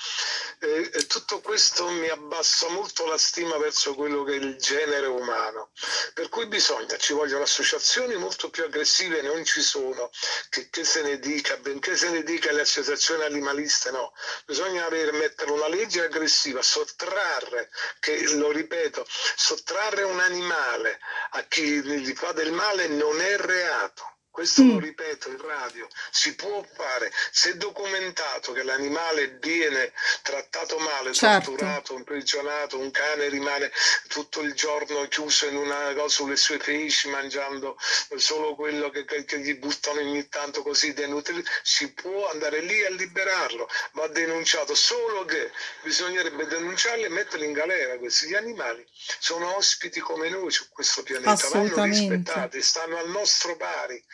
Eh, 0.58 1.06
tutto 1.06 1.40
questo 1.40 1.88
mi 1.88 2.08
abbassa 2.08 2.68
molto 2.70 3.06
la 3.06 3.16
stima 3.16 3.56
verso 3.58 3.94
quello 3.94 4.24
che 4.24 4.32
è 4.32 4.36
il 4.36 4.56
genere 4.56 5.06
umano. 5.06 5.70
Per 6.14 6.28
cui 6.28 6.46
bisogna, 6.46 6.96
ci 6.96 7.12
vogliono 7.12 7.44
associazioni 7.44 8.16
molto 8.16 8.50
più 8.50 8.64
aggressive, 8.64 9.22
non 9.22 9.44
ci 9.44 9.62
sono, 9.62 10.10
che, 10.48 10.68
che 10.68 10.84
se 10.84 11.02
ne 11.02 11.20
dica, 11.20 11.56
benché 11.58 11.96
se 11.96 12.10
ne 12.10 12.24
dica 12.24 12.50
le 12.50 12.62
associazioni 12.62 13.22
animaliste, 13.22 13.92
no. 13.92 14.12
Bisogna 14.46 14.84
avere, 14.84 15.12
mettere 15.12 15.52
una 15.52 15.68
legge 15.68 16.02
aggressiva, 16.02 16.60
sottrarre, 16.60 17.70
che 18.00 18.20
lo 18.32 18.50
ripeto, 18.50 19.06
sottrarre 19.08 20.02
un 20.02 20.18
animale 20.18 20.98
a 21.30 21.42
chi 21.42 21.82
gli 21.82 22.12
fa 22.14 22.32
del 22.32 22.52
male 22.52 22.88
non 22.88 23.20
è 23.20 23.36
reato 23.46 24.04
questo 24.34 24.64
mm. 24.64 24.70
lo 24.70 24.78
ripeto 24.80 25.28
in 25.28 25.40
radio, 25.40 25.86
si 26.10 26.34
può 26.34 26.66
fare, 26.74 27.12
se 27.30 27.50
è 27.50 27.54
documentato 27.54 28.50
che 28.50 28.64
l'animale 28.64 29.38
viene 29.40 29.92
trattato 30.22 30.76
male, 30.78 31.12
certo. 31.12 31.50
torturato, 31.50 31.94
imprigionato, 31.94 32.76
un 32.76 32.90
cane 32.90 33.28
rimane 33.28 33.70
tutto 34.08 34.40
il 34.40 34.52
giorno 34.54 35.06
chiuso 35.06 35.46
in 35.46 35.54
una 35.54 35.94
cosa 35.94 36.08
sulle 36.08 36.34
sue 36.34 36.58
feci 36.58 37.10
mangiando 37.10 37.76
solo 38.16 38.56
quello 38.56 38.90
che, 38.90 39.04
che, 39.04 39.24
che 39.24 39.38
gli 39.38 39.54
buttano 39.54 40.00
ogni 40.00 40.28
tanto 40.28 40.62
così 40.62 40.92
denutrito, 40.94 41.48
si 41.62 41.92
può 41.92 42.28
andare 42.28 42.58
lì 42.58 42.84
a 42.84 42.90
liberarlo, 42.90 43.68
va 43.92 44.08
denunciato, 44.08 44.74
solo 44.74 45.24
che 45.26 45.52
bisognerebbe 45.84 46.48
denunciarli 46.48 47.04
e 47.04 47.08
metterli 47.08 47.46
in 47.46 47.52
galera 47.52 47.96
questi. 47.98 48.26
Gli 48.26 48.34
animali 48.34 48.84
sono 49.20 49.54
ospiti 49.54 50.00
come 50.00 50.28
noi 50.28 50.50
su 50.50 50.68
questo 50.70 51.04
pianeta, 51.04 51.48
vanno 51.50 51.84
rispettati, 51.84 52.60
stanno 52.60 52.98
al 52.98 53.10
nostro 53.10 53.56
pari 53.56 54.04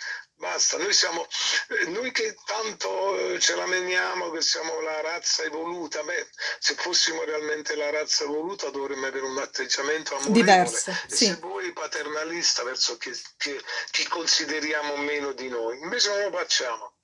Basta, 0.40 0.78
noi 0.78 0.94
siamo, 0.94 1.26
eh, 1.68 1.84
noi 1.90 2.10
che 2.12 2.34
tanto 2.46 3.34
eh, 3.34 3.38
ce 3.38 3.56
la 3.56 3.66
meniamo 3.66 4.30
che 4.30 4.40
siamo 4.40 4.80
la 4.80 5.02
razza 5.02 5.42
evoluta, 5.42 6.02
beh, 6.02 6.28
se 6.58 6.74
fossimo 6.76 7.24
realmente 7.24 7.76
la 7.76 7.90
razza 7.90 8.24
evoluta 8.24 8.70
dovremmo 8.70 9.06
avere 9.06 9.26
un 9.26 9.36
atteggiamento 9.36 10.14
amorevole. 10.14 10.40
Diverso, 10.40 10.96
sì. 11.08 11.26
se 11.26 11.34
vuoi 11.34 11.70
paternalista 11.74 12.62
verso 12.62 12.96
chi, 12.96 13.10
chi, 13.36 13.54
chi 13.90 14.08
consideriamo 14.08 14.96
meno 14.96 15.32
di 15.32 15.50
noi, 15.50 15.78
invece 15.78 16.08
non 16.08 16.30
lo 16.30 16.38
facciamo 16.38 16.94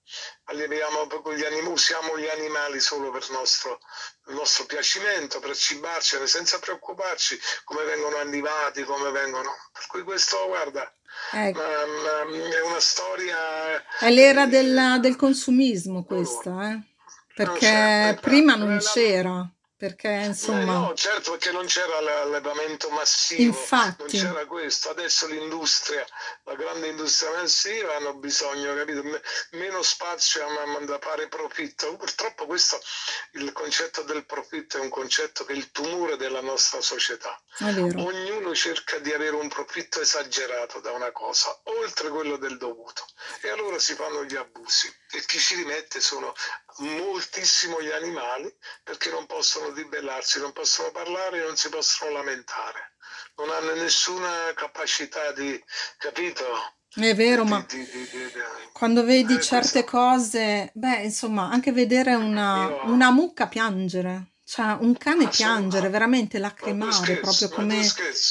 alleviamo 0.45 1.07
proprio 1.07 1.35
gli 1.35 1.45
animali, 1.45 1.73
usiamo 1.73 2.19
gli 2.19 2.29
animali 2.29 2.81
solo 2.81 3.11
per 3.11 3.23
il 3.23 3.33
nostro, 3.33 3.81
il 4.29 4.35
nostro 4.35 4.65
piacimento, 4.65 5.41
per 5.41 5.57
cibarcene, 5.57 6.27
senza 6.27 6.59
preoccuparci 6.59 7.39
come 7.65 7.85
vengono 7.85 8.17
allivati, 8.19 8.85
come 8.85 9.11
vengono. 9.11 9.53
Cui 9.89 10.03
questo, 10.03 10.37
guarda, 10.47 10.93
ecco. 11.33 11.61
um, 11.61 12.51
è 12.51 12.61
una 12.63 12.81
storia... 12.81 13.37
È 13.99 14.11
l'era 14.11 14.47
della, 14.47 14.99
del 14.99 15.17
consumismo 15.17 16.05
questa, 16.05 16.71
eh? 16.71 16.81
perché 17.35 17.71
no, 17.71 17.77
certo, 17.77 18.21
prima 18.23 18.55
non 18.55 18.79
c'era 18.79 19.47
perché 19.77 20.09
insomma... 20.09 20.63
Eh 20.63 20.65
no, 20.65 20.95
certo 20.95 21.33
perché 21.33 21.53
non 21.53 21.67
c'era 21.67 22.01
l'allevamento 22.01 22.89
massivo, 22.91 23.43
Infatti. 23.43 24.21
non 24.21 24.33
c'era 24.33 24.47
questo, 24.47 24.89
adesso 24.89 25.27
l'industria, 25.27 26.05
la 26.45 26.55
grande 26.55 26.89
industria 26.89 27.31
massiva 27.33 27.95
hanno 27.97 28.15
bisogno, 28.15 28.75
capito, 28.75 29.03
meno 29.51 29.83
spazio 29.83 30.47
a 30.47 30.99
fare 30.99 31.29
profitto, 31.29 31.95
purtroppo 31.97 32.47
questo, 32.47 32.81
il 33.33 33.53
concetto 33.53 34.03
del 34.03 34.25
profitto 34.25 34.79
è 34.79 34.81
un 34.81 34.89
concetto 34.89 35.45
che 35.45 35.53
è 35.53 35.57
il 35.57 35.71
tumore 35.71 36.17
della 36.17 36.41
nostra 36.41 36.81
società, 36.81 37.39
ognuno 37.61 38.55
cerca 38.55 38.99
di 38.99 39.13
avere 39.13 39.37
un 39.37 39.49
profitto 39.49 40.01
esagerato 40.01 40.81
da 40.81 40.93
una 40.93 41.13
cosa, 41.13 41.55
oltre 41.65 42.09
quello 42.09 42.37
del 42.39 42.57
dovuto, 42.57 43.05
e 43.43 43.51
allora 43.51 43.79
si 43.79 43.95
fanno 43.95 44.25
gli 44.25 44.37
abusi. 44.37 44.95
E 45.13 45.25
chi 45.25 45.39
ci 45.39 45.55
rimette 45.55 46.01
sono 46.01 46.35
moltissimo 46.79 47.81
gli 47.83 47.91
animali 47.91 48.53
perché 48.83 49.11
non 49.11 49.27
possono 49.27 49.73
ribellarsi, 49.73 50.41
non 50.41 50.53
possono 50.53 50.91
parlare, 50.91 51.43
non 51.43 51.57
si 51.57 51.69
possono 51.69 52.11
lamentare, 52.13 52.95
non 53.37 53.51
hanno 53.51 53.75
nessuna 53.75 54.53
capacità 54.55 55.33
di, 55.33 55.63
capito? 55.99 56.45
È 56.95 57.15
vero, 57.15 57.43
di, 57.43 57.49
ma 57.51 57.65
di, 57.69 57.85
di, 57.85 58.33
quando 58.73 59.05
vedi 59.05 59.41
certe 59.41 59.85
questo... 59.85 59.91
cose, 59.91 60.71
beh, 60.75 61.03
insomma, 61.03 61.51
anche 61.51 61.73
vedere 61.73 62.15
una, 62.15 62.69
Io... 62.69 62.85
una 62.87 63.11
mucca 63.11 63.49
piangere 63.49 64.36
cioè, 64.49 64.77
un 64.79 64.97
cane 64.97 65.27
piangere, 65.27 65.89
veramente 65.89 66.39
lacrimare, 66.39 67.17
proprio 67.17 67.49
come... 67.49 67.85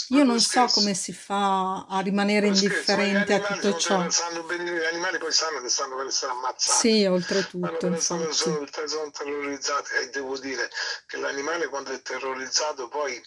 Io 0.09 0.23
non 0.23 0.39
so 0.39 0.65
come 0.67 0.93
si 0.93 1.11
fa 1.11 1.85
a 1.89 1.99
rimanere 1.99 2.47
indifferente 2.47 3.33
a 3.33 3.41
tutto 3.41 3.75
ciò. 3.75 4.09
Sanno 4.09 4.43
bene, 4.43 4.63
gli 4.71 4.85
animali 4.85 5.17
poi 5.17 5.33
sanno 5.33 5.59
che 5.59 5.67
stanno 5.67 5.97
per 5.97 6.05
essere 6.05 6.31
ammazzati. 6.31 6.87
Sì, 6.87 7.05
oltretutto. 7.05 7.99
Sono, 7.99 8.31
sono, 8.31 8.65
sono 8.85 9.11
terrorizzati 9.11 9.91
e 10.01 10.09
devo 10.09 10.37
dire 10.37 10.69
che 11.05 11.17
l'animale 11.17 11.67
quando 11.67 11.91
è 11.91 12.01
terrorizzato 12.01 12.87
poi 12.87 13.21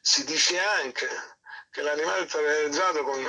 si 0.00 0.24
dice 0.24 0.60
anche 0.60 1.08
che 1.70 1.82
l'animale 1.82 2.22
è 2.22 2.26
terrorizzato 2.26 3.02
con, 3.02 3.20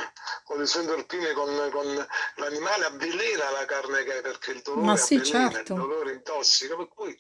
con 0.43 0.59
le 0.59 0.67
sue 0.67 0.81
endorfine, 0.81 1.33
con, 1.33 1.69
con 1.71 2.07
l'animale 2.35 2.85
avvelena 2.85 3.49
la 3.49 3.65
carne 3.65 4.03
che 4.03 4.19
è 4.19 4.21
perché 4.21 4.51
il 4.51 4.61
dolore 4.61 4.85
Ma 4.85 4.97
sì, 4.97 5.15
avvelena, 5.15 5.51
certo. 5.51 5.73
il 5.73 5.79
dolore 5.79 6.11
intossica, 6.13 6.75
per 6.75 6.87
cui 6.87 7.19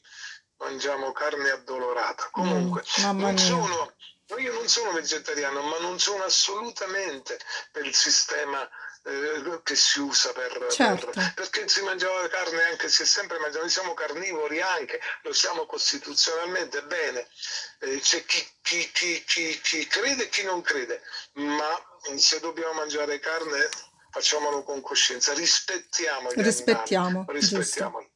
mangiamo 0.59 1.11
carne 1.11 1.49
addolorata. 1.49 2.25
Mm, 2.25 2.31
Comunque, 2.31 2.83
mm, 3.01 3.19
non 3.19 3.37
sono, 3.37 3.93
io 4.37 4.53
non 4.53 4.67
sono 4.67 4.91
vegetariano, 4.91 5.61
ma 5.61 5.79
non 5.79 5.99
sono 5.99 6.23
assolutamente 6.23 7.39
per 7.71 7.85
il 7.85 7.95
sistema 7.95 8.67
eh, 9.03 9.61
che 9.63 9.75
si 9.75 9.99
usa 9.99 10.31
per, 10.33 10.67
certo. 10.69 11.07
per, 11.07 11.33
perché 11.33 11.67
si 11.67 11.81
mangiava 11.81 12.27
carne 12.27 12.63
anche 12.65 12.89
se 12.89 13.05
sempre 13.05 13.39
mangiamo, 13.39 13.63
noi 13.63 13.71
siamo 13.71 13.93
carnivori 13.93 14.61
anche, 14.61 14.99
lo 15.23 15.33
siamo 15.33 15.65
costituzionalmente 15.65 16.83
bene, 16.83 17.27
eh, 17.79 17.99
c'è 17.99 18.25
chi, 18.25 18.45
chi, 18.61 18.91
chi, 18.91 19.23
chi, 19.61 19.87
crede 19.87 20.23
e 20.23 20.29
chi 20.29 20.43
non 20.43 20.61
crede, 20.61 21.01
ma 21.33 21.67
se 22.17 22.39
dobbiamo 22.39 22.73
mangiare 22.73 23.19
carne 23.19 23.69
facciamolo 24.11 24.63
con 24.63 24.81
coscienza, 24.81 25.33
rispettiamo 25.33 26.33
gli 26.33 26.41
rispettiamo, 26.41 27.07
animali, 27.07 27.39
rispettiamoli. 27.39 28.11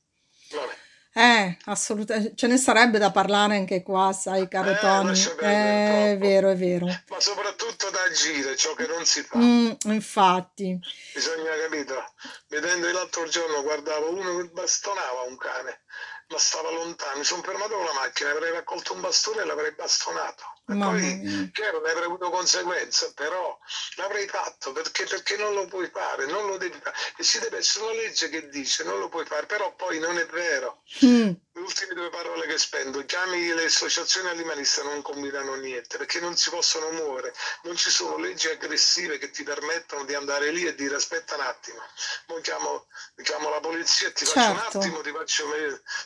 Vabbè. 0.52 0.78
Eh, 1.16 1.58
assolutamente, 1.66 2.34
ce 2.36 2.48
ne 2.48 2.58
sarebbe 2.58 2.98
da 2.98 3.12
parlare 3.12 3.56
anche 3.56 3.84
qua, 3.84 4.12
sai, 4.14 4.48
caro 4.48 4.72
Eh, 4.72 4.78
Tony. 4.80 5.20
Eh, 5.42 6.12
È 6.14 6.18
vero, 6.18 6.50
è 6.50 6.56
vero. 6.56 6.88
ma 6.88 7.20
soprattutto 7.20 7.90
da 7.92 8.02
agire, 8.04 8.56
ciò 8.56 8.74
che 8.74 8.88
non 8.88 9.06
si 9.06 9.22
fa. 9.22 9.38
Mm, 9.38 9.72
infatti, 9.94 10.80
Bisogna, 11.14 11.52
capito? 11.62 12.04
Vedendo 12.48 12.92
l'altro 12.92 13.28
giorno, 13.28 13.62
guardavo 13.62 14.10
uno 14.10 14.38
che 14.38 14.46
bastonava 14.50 15.22
un 15.28 15.38
cane, 15.38 15.82
ma 16.30 16.38
stava 16.40 16.72
lontano. 16.72 17.18
Mi 17.18 17.24
sono 17.24 17.44
fermato 17.44 17.76
con 17.76 17.86
la 17.86 17.94
macchina, 17.94 18.32
avrei 18.32 18.52
raccolto 18.52 18.94
un 18.94 19.02
bastone 19.02 19.42
e 19.44 19.46
l'avrei 19.46 19.72
bastonato. 19.76 20.44
Poi, 20.66 21.50
chiaro, 21.54 21.82
ne 21.82 21.90
avrei 21.92 22.06
avuto 22.06 22.30
conseguenze, 22.30 23.14
però 23.14 23.58
l'avrei 23.96 24.28
fatto 24.28 24.72
perché, 24.72 25.06
perché 25.06 25.36
non 25.36 25.54
lo 25.54 25.66
puoi 25.68 25.90
fare, 25.92 26.26
non 26.26 26.48
lo 26.48 26.58
devi 26.58 26.80
fare. 26.82 26.96
E 27.18 27.24
ci 27.24 27.40
deve 27.40 27.58
essere 27.58 27.84
una 27.86 27.94
legge 27.96 28.30
che 28.30 28.48
dice 28.50 28.84
non 28.84 28.98
lo 29.00 29.10
puoi 29.10 29.26
fare, 29.26 29.46
però 29.46 29.74
poi 29.76 30.00
non 30.00 30.18
è 30.18 30.26
vero. 30.28 30.82
Mm, 31.04 31.32
Le 31.56 31.62
ultime 31.62 31.94
due 31.94 32.10
parole 32.10 32.48
che 32.48 32.58
spendo, 32.58 33.04
chiami 33.06 33.54
le 33.54 33.66
associazioni 33.66 34.30
animaliste 34.30 34.82
non 34.84 35.02
combinano 35.02 35.54
niente 35.56 35.98
perché 35.98 36.20
non 36.20 36.36
si 36.36 36.50
possono 36.50 36.90
muovere, 36.92 37.34
non 37.64 37.76
ci 37.76 37.92
sono 37.92 38.18
leggi 38.18 38.48
aggressive 38.48 39.18
che 39.20 39.30
ti 39.30 39.44
permettono 39.44 40.04
di 40.06 40.16
andare 40.16 40.50
lì 40.52 40.66
e 40.66 40.74
dire 40.76 40.96
aspetta 40.96 41.36
un 41.36 41.42
attimo, 41.42 41.80
Mo 42.28 42.40
chiamo, 42.42 42.88
chiamo 43.22 43.50
la 43.50 43.60
polizia 43.60 44.08
e 44.08 44.14
ti 44.14 44.26
faccio 44.26 44.50
un 44.52 44.58
certo. 44.58 44.80
attimo, 44.80 45.02
ti, 45.02 45.12
faccio, 45.12 45.46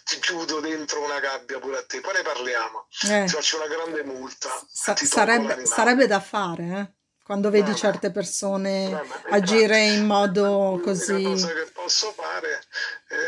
ti 0.03 0.19
chiudo 0.19 0.59
dentro 0.59 1.01
una 1.01 1.19
gabbia 1.19 1.59
pure 1.59 1.77
a 1.77 1.85
te, 1.85 2.01
poi 2.01 2.13
ne 2.13 2.21
parliamo, 2.23 2.87
Eh, 3.03 3.23
ti 3.25 3.31
faccio 3.33 3.55
una 3.57 3.67
grande 3.67 4.03
multa, 4.03 4.46
sa- 4.69 4.93
ti 4.93 5.07
tolgo 5.07 5.31
sarebbe, 5.31 5.65
sarebbe 5.65 6.07
da 6.07 6.19
fare, 6.19 6.63
eh? 6.79 6.95
Quando 7.27 7.49
vedi 7.49 7.71
Vabbè, 7.71 7.77
certe 7.77 8.11
persone 8.11 8.89
vabbè, 8.89 9.03
infatti, 9.03 9.33
agire 9.33 9.85
in 9.85 10.05
modo 10.07 10.79
così. 10.81 11.23
cosa 11.23 11.51
che 11.53 11.69
posso 11.73 12.13
fare 12.13 12.61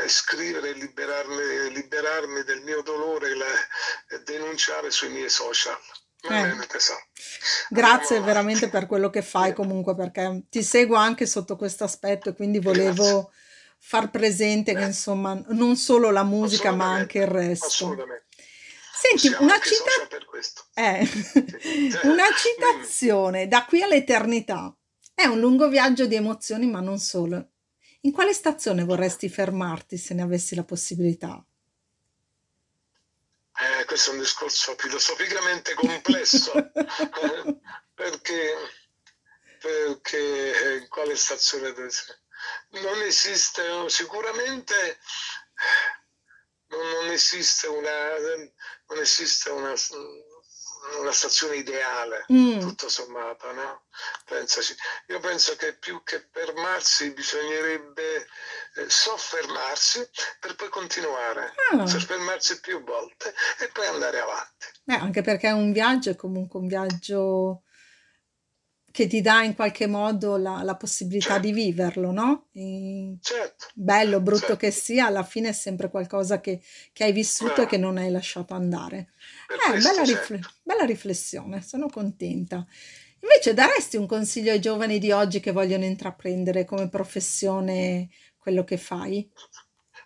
è 0.04 0.08
scrivere 0.08 0.70
e 0.70 0.74
liberarmi, 0.74 2.44
del 2.46 2.62
mio 2.62 2.82
dolore 2.82 3.32
e 3.32 3.36
la- 3.36 4.18
denunciare 4.24 4.90
sui 4.90 5.10
miei 5.10 5.30
social. 5.30 5.78
Eh. 6.22 6.56
Grazie 7.70 8.20
veramente 8.22 8.70
per 8.70 8.86
quello 8.88 9.10
che 9.10 9.22
fai 9.22 9.54
comunque, 9.54 9.96
perché 9.96 10.44
ti 10.50 10.64
seguo 10.64 10.96
anche 10.96 11.26
sotto 11.26 11.56
questo 11.56 11.84
aspetto 11.84 12.30
e 12.30 12.34
quindi 12.36 12.60
Grazie. 12.60 12.84
volevo 12.92 13.32
far 13.78 14.10
presente 14.10 14.76
che 14.76 14.84
insomma 14.84 15.42
non 15.50 15.76
solo 15.78 16.10
la 16.12 16.24
musica 16.24 16.72
ma 16.72 16.92
anche 16.92 17.20
il 17.20 17.28
resto. 17.28 17.66
assolutamente. 17.68 18.28
Senti, 19.00 19.34
una 19.40 19.58
questo. 20.26 20.66
Eh, 20.74 21.08
una 22.04 22.26
citazione 22.36 23.48
da 23.48 23.64
qui 23.64 23.82
all'eternità. 23.82 24.76
È 25.14 25.26
un 25.26 25.40
lungo 25.40 25.70
viaggio 25.70 26.06
di 26.06 26.16
emozioni, 26.16 26.68
ma 26.68 26.82
non 26.82 27.00
solo. 27.00 27.52
In 28.02 28.12
quale 28.12 28.34
stazione 28.34 28.84
vorresti 28.84 29.30
fermarti 29.30 29.98
se 29.98 30.14
ne 30.14 30.22
avessi 30.22 30.54
la 30.54 30.66
possibilità? 30.66 31.42
Eh, 33.62 33.86
questo 33.86 34.12
è 34.12 34.14
un 34.14 34.20
discorso 34.20 34.76
filosoficamente 34.78 35.74
complesso, 35.80 36.52
perché, 37.96 38.54
perché 39.62 40.80
in 40.82 40.90
quale 40.90 41.16
stazione 41.16 41.74
non 42.72 43.02
esiste 43.02 43.64
sicuramente 43.88 45.00
non, 46.70 47.12
esiste 47.12 47.68
una 47.68 48.18
non 48.88 49.00
esiste 49.00 49.50
una 49.50 49.76
una 51.00 51.12
stazione 51.12 51.58
ideale, 51.58 52.26
mm. 52.32 52.60
tutto 52.60 52.90
sommato, 52.90 53.52
no? 53.52 53.84
Pensaci. 54.26 54.76
Io 55.08 55.20
penso 55.20 55.56
che 55.56 55.74
più 55.74 56.02
che 56.04 56.28
fermarsi 56.32 57.12
bisognerebbe 57.12 58.28
eh, 58.76 58.90
soffermarsi 58.90 60.08
per 60.40 60.56
poi 60.56 60.70
continuare, 60.70 61.54
ah. 61.72 61.86
soffermarsi 61.86 62.60
più 62.60 62.84
volte 62.84 63.34
e 63.60 63.68
poi 63.68 63.88
andare 63.88 64.20
avanti. 64.20 64.68
Eh, 64.86 64.96
anche 64.96 65.22
perché 65.22 65.52
un 65.52 65.72
viaggio 65.72 66.12
è 66.12 66.16
comunque 66.16 66.60
un 66.60 66.68
viaggio 66.68 67.64
che 69.00 69.08
ti 69.08 69.22
dà 69.22 69.44
in 69.44 69.56
qualche 69.56 69.88
modo 69.88 70.36
la, 70.36 70.62
la 70.62 70.76
possibilità 70.76 71.36
certo. 71.36 71.48
di 71.48 71.54
viverlo, 71.54 72.12
no? 72.12 72.50
E 72.52 73.16
certo. 73.22 73.68
Bello, 73.74 74.20
brutto 74.20 74.40
certo. 74.40 74.58
che 74.58 74.72
sia, 74.72 75.06
alla 75.06 75.24
fine 75.24 75.48
è 75.48 75.54
sempre 75.54 75.90
qualcosa 75.90 76.42
che, 76.42 76.62
che 76.92 77.06
hai 77.06 77.14
vissuto 77.14 77.54
Bravo. 77.54 77.62
e 77.62 77.68
che 77.68 77.78
non 77.78 77.96
hai 77.96 78.12
lasciato 78.12 78.56
andare. 78.56 79.12
Eh, 79.48 79.80
bella, 79.80 80.02
rifle- 80.02 80.42
certo. 80.42 80.54
bella 80.64 80.84
riflessione, 80.84 81.62
sono 81.62 81.88
contenta. 81.88 82.68
Invece 83.22 83.54
daresti 83.54 83.96
un 83.96 84.06
consiglio 84.06 84.52
ai 84.52 84.60
giovani 84.60 85.00
di 85.00 85.14
oggi 85.14 85.40
che 85.40 85.54
vogliono 85.54 85.86
intraprendere 85.86 86.66
come 86.66 86.90
professione 86.90 88.10
quello 88.38 88.66
che 88.66 88.76
fai? 88.76 89.32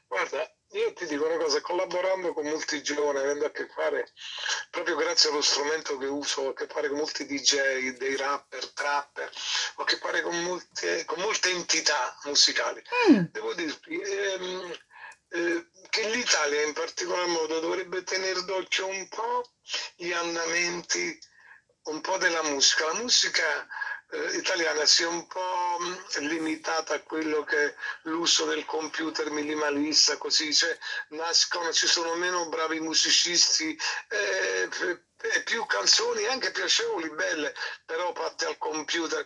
Guarda, 0.08 0.52
io 0.73 0.93
ti 0.93 1.05
dico 1.05 1.25
una 1.25 1.38
cosa, 1.38 1.62
collaborando 1.62 2.33
con 2.33 2.45
molti 2.45 2.81
giovani, 2.81 3.19
avendo 3.19 3.45
a 3.45 3.51
che 3.51 3.67
fare, 3.67 4.12
proprio 4.69 4.95
grazie 4.95 5.29
allo 5.29 5.41
strumento 5.41 5.97
che 5.97 6.05
uso, 6.05 6.41
ho 6.41 6.49
a 6.49 6.53
che 6.53 6.67
fare 6.67 6.89
con 6.89 6.97
molti 6.97 7.25
DJ, 7.25 7.97
dei 7.97 8.15
rapper, 8.15 8.71
trapper, 8.71 9.31
ho 9.75 9.81
a 9.83 9.86
che 9.86 9.97
fare 9.97 10.21
con 10.21 10.41
molte, 10.43 11.05
con 11.05 11.19
molte 11.19 11.49
entità 11.49 12.17
musicali. 12.23 12.81
Mm. 13.12 13.25
Devo 13.31 13.53
dirti 13.53 13.99
ehm, 13.99 14.75
eh, 15.29 15.67
che 15.89 16.09
l'Italia 16.09 16.63
in 16.63 16.73
particolar 16.73 17.27
modo 17.27 17.59
dovrebbe 17.59 18.03
tenere 18.03 18.43
d'occhio 18.43 18.88
un 18.88 19.07
po' 19.07 19.51
gli 19.95 20.12
andamenti, 20.12 21.19
un 21.83 22.01
po' 22.01 22.17
della 22.17 22.43
musica. 22.43 22.86
La 22.88 22.99
musica 22.99 23.67
eh, 24.13 24.38
italiana 24.38 24.86
sia 24.86 25.08
un 25.08 25.26
po' 25.26 25.78
mm, 25.82 26.28
limitata 26.28 26.93
a 26.93 27.02
quello 27.02 27.43
che 27.43 27.65
è 27.65 27.76
l'uso 28.04 28.45
del 28.45 28.63
computer 28.65 29.32
minimalista, 29.32 30.17
così 30.17 30.54
cioè, 30.54 30.78
nascono, 31.10 31.73
ci 31.73 31.88
sono 31.88 32.13
meno 32.15 32.47
bravi 32.47 32.80
musicisti. 32.80 33.78
Eh, 34.10 34.69
più 35.43 35.65
canzoni 35.65 36.25
anche 36.25 36.51
piacevoli, 36.51 37.09
belle, 37.09 37.53
però 37.86 38.13
fatte 38.13 38.45
al 38.45 38.57
computer. 38.57 39.23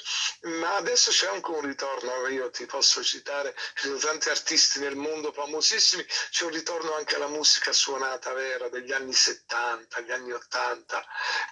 Ma 0.60 0.76
adesso 0.76 1.12
c'è 1.12 1.28
anche 1.28 1.50
un 1.50 1.62
ritorno, 1.62 2.28
io 2.28 2.50
ti 2.50 2.66
posso 2.66 3.04
citare, 3.04 3.56
ci 3.76 3.88
sono 3.88 3.98
tanti 3.98 4.30
artisti 4.30 4.80
nel 4.80 4.96
mondo 4.96 5.32
famosissimi, 5.32 6.06
c'è 6.06 6.46
un 6.46 6.52
ritorno 6.52 6.96
anche 6.96 7.16
alla 7.16 7.28
musica 7.28 7.72
suonata 7.72 8.34
vera 8.34 8.70
degli 8.70 8.92
anni 8.92 9.14
70, 9.14 10.02
gli 10.02 10.12
anni 10.12 10.32
80, 10.32 11.06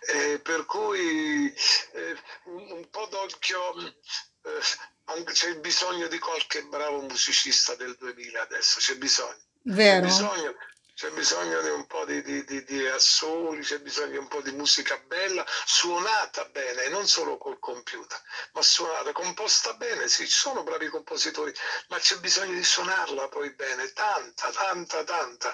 eh, 0.07 0.39
per 0.39 0.65
cui 0.65 1.53
eh, 1.93 2.17
un 2.45 2.87
po' 2.89 3.07
d'occhio. 3.07 3.75
Eh, 3.83 4.93
c'è 5.33 5.55
bisogno 5.57 6.07
di 6.07 6.17
qualche 6.17 6.63
bravo 6.63 7.01
musicista 7.01 7.75
del 7.75 7.95
2000 7.95 8.41
adesso, 8.41 8.79
c'è 8.79 8.95
bisogno. 8.95 9.37
Vero. 9.61 10.01
C'è 10.01 10.07
bisogno 10.07 10.55
c'è 10.95 11.09
bisogno 11.09 11.61
di 11.61 11.69
un 11.69 11.85
po' 11.87 12.05
di, 12.05 12.21
di, 12.21 12.45
di, 12.45 12.63
di, 12.63 12.87
assoli, 12.87 13.61
c'è 13.61 13.79
bisogno 13.79 14.11
di 14.11 14.17
un 14.17 14.29
po' 14.29 14.39
di 14.39 14.51
musica 14.51 14.97
bella, 15.07 15.45
suonata 15.65 16.45
bene, 16.45 16.87
non 16.87 17.05
solo 17.05 17.37
col 17.37 17.59
computer, 17.59 18.17
ma 18.53 18.61
suonata, 18.61 19.11
composta 19.11 19.73
bene, 19.73 20.07
sì, 20.07 20.25
ci 20.25 20.33
sono 20.33 20.63
bravi 20.63 20.87
compositori, 20.87 21.53
ma 21.89 21.99
c'è 21.99 22.15
bisogno 22.19 22.53
di 22.53 22.63
suonarla 22.63 23.27
poi 23.27 23.53
bene, 23.55 23.91
tanta, 23.91 24.49
tanta, 24.51 25.03
tanta. 25.03 25.53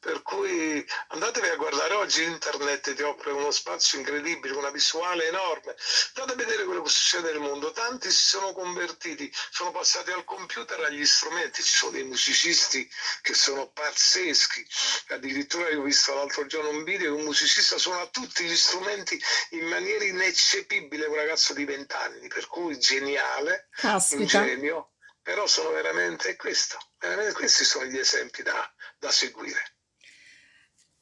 Per 0.00 0.20
cui 0.22 0.84
andatevi 1.08 1.48
a 1.48 1.56
guardare, 1.56 1.94
oggi 1.94 2.24
internet 2.24 2.92
ti 2.92 3.02
offre 3.02 3.30
uno 3.30 3.52
spazio 3.52 3.98
incredibile, 3.98 4.56
una 4.56 4.70
visuale 4.70 5.28
enorme, 5.28 5.76
andate 6.16 6.32
a 6.32 6.44
vedere 6.44 6.64
quello 6.64 6.82
che 6.82 6.90
succede 6.90 7.30
nel 7.30 7.40
mondo, 7.40 7.70
tanti 7.70 8.10
si 8.10 8.24
sono 8.24 8.52
convertiti, 8.52 9.32
sono 9.50 9.70
passati 9.70 10.10
al 10.10 10.24
computer, 10.24 10.80
agli 10.80 11.06
strumenti, 11.06 11.62
ci 11.62 11.76
sono 11.76 11.92
dei 11.92 12.02
musicisti 12.02 12.90
che 13.20 13.34
sono 13.34 13.70
pazzeschi, 13.70 14.70
addirittura 15.08 15.68
io 15.70 15.80
ho 15.80 15.84
visto 15.84 16.14
l'altro 16.14 16.46
giorno 16.46 16.70
un 16.70 16.84
video 16.84 17.14
che 17.14 17.20
un 17.20 17.26
musicista 17.26 17.78
suona 17.78 18.06
tutti 18.06 18.44
gli 18.44 18.54
strumenti 18.54 19.20
in 19.50 19.66
maniera 19.66 20.04
ineccepibile, 20.04 21.06
un 21.06 21.14
ragazzo 21.14 21.54
di 21.54 21.64
20 21.64 21.94
anni, 21.94 22.28
per 22.28 22.46
cui 22.46 22.78
geniale, 22.78 23.68
Caspita. 23.70 24.40
un 24.40 24.46
genio, 24.46 24.92
però 25.22 25.46
sono 25.46 25.70
veramente 25.70 26.36
questo, 26.36 26.78
veramente 26.98 27.32
questi 27.32 27.64
sono 27.64 27.86
gli 27.86 27.98
esempi 27.98 28.42
da, 28.42 28.72
da 28.98 29.10
seguire. 29.10 29.60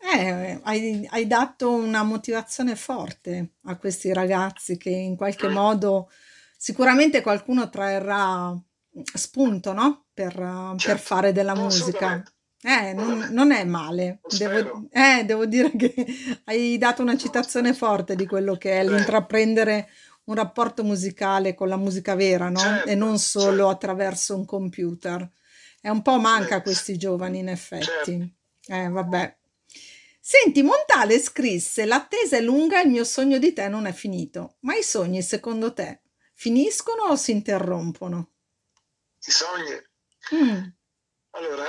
Eh, 0.02 0.60
hai, 0.62 1.06
hai, 1.10 1.26
dato 1.26 1.70
una 1.72 2.02
motivazione 2.02 2.74
forte 2.74 3.56
a 3.64 3.76
questi 3.76 4.10
ragazzi 4.14 4.78
che 4.78 4.88
in 4.88 5.14
qualche 5.14 5.48
mm. 5.48 5.52
modo 5.52 6.10
sicuramente 6.56 7.20
qualcuno 7.20 7.68
trarrà 7.68 8.58
spunto 9.14 9.74
no? 9.74 10.06
per, 10.12 10.34
certo. 10.34 10.86
per 10.86 10.98
fare 10.98 11.32
della 11.32 11.54
musica. 11.54 12.22
Eh, 12.62 12.92
non, 12.92 13.28
non 13.30 13.52
è 13.52 13.64
male. 13.64 14.20
Devo, 14.36 14.88
eh, 14.90 15.24
devo 15.24 15.46
dire 15.46 15.74
che 15.76 15.94
hai 16.44 16.76
dato 16.76 17.00
una 17.02 17.16
citazione 17.16 17.72
forte 17.72 18.14
di 18.14 18.26
quello 18.26 18.56
che 18.56 18.80
è 18.80 18.84
l'intraprendere 18.84 19.88
un 20.24 20.34
rapporto 20.34 20.84
musicale 20.84 21.54
con 21.54 21.68
la 21.68 21.76
musica 21.76 22.14
vera, 22.14 22.48
no? 22.50 22.58
Certo, 22.58 22.88
e 22.88 22.94
non 22.94 23.18
solo 23.18 23.46
certo. 23.46 23.68
attraverso 23.68 24.36
un 24.36 24.44
computer. 24.44 25.28
È 25.80 25.88
un 25.88 26.02
po' 26.02 26.18
manca 26.18 26.56
a 26.56 26.62
questi 26.62 26.98
giovani, 26.98 27.38
in 27.38 27.48
effetti. 27.48 27.84
Certo. 27.86 28.28
Eh, 28.66 28.88
vabbè. 28.88 29.36
Senti, 30.20 30.62
Montale 30.62 31.18
scrisse: 31.18 31.86
L'attesa 31.86 32.36
è 32.36 32.40
lunga, 32.40 32.82
il 32.82 32.90
mio 32.90 33.04
sogno 33.04 33.38
di 33.38 33.52
te 33.54 33.68
non 33.68 33.86
è 33.86 33.92
finito. 33.92 34.56
Ma 34.60 34.76
i 34.76 34.82
sogni, 34.82 35.22
secondo 35.22 35.72
te, 35.72 36.02
finiscono 36.34 37.04
o 37.04 37.16
si 37.16 37.32
interrompono? 37.32 38.30
I 39.24 39.30
sogni? 39.30 39.82
Mm. 40.34 40.68
Allora, 41.30 41.64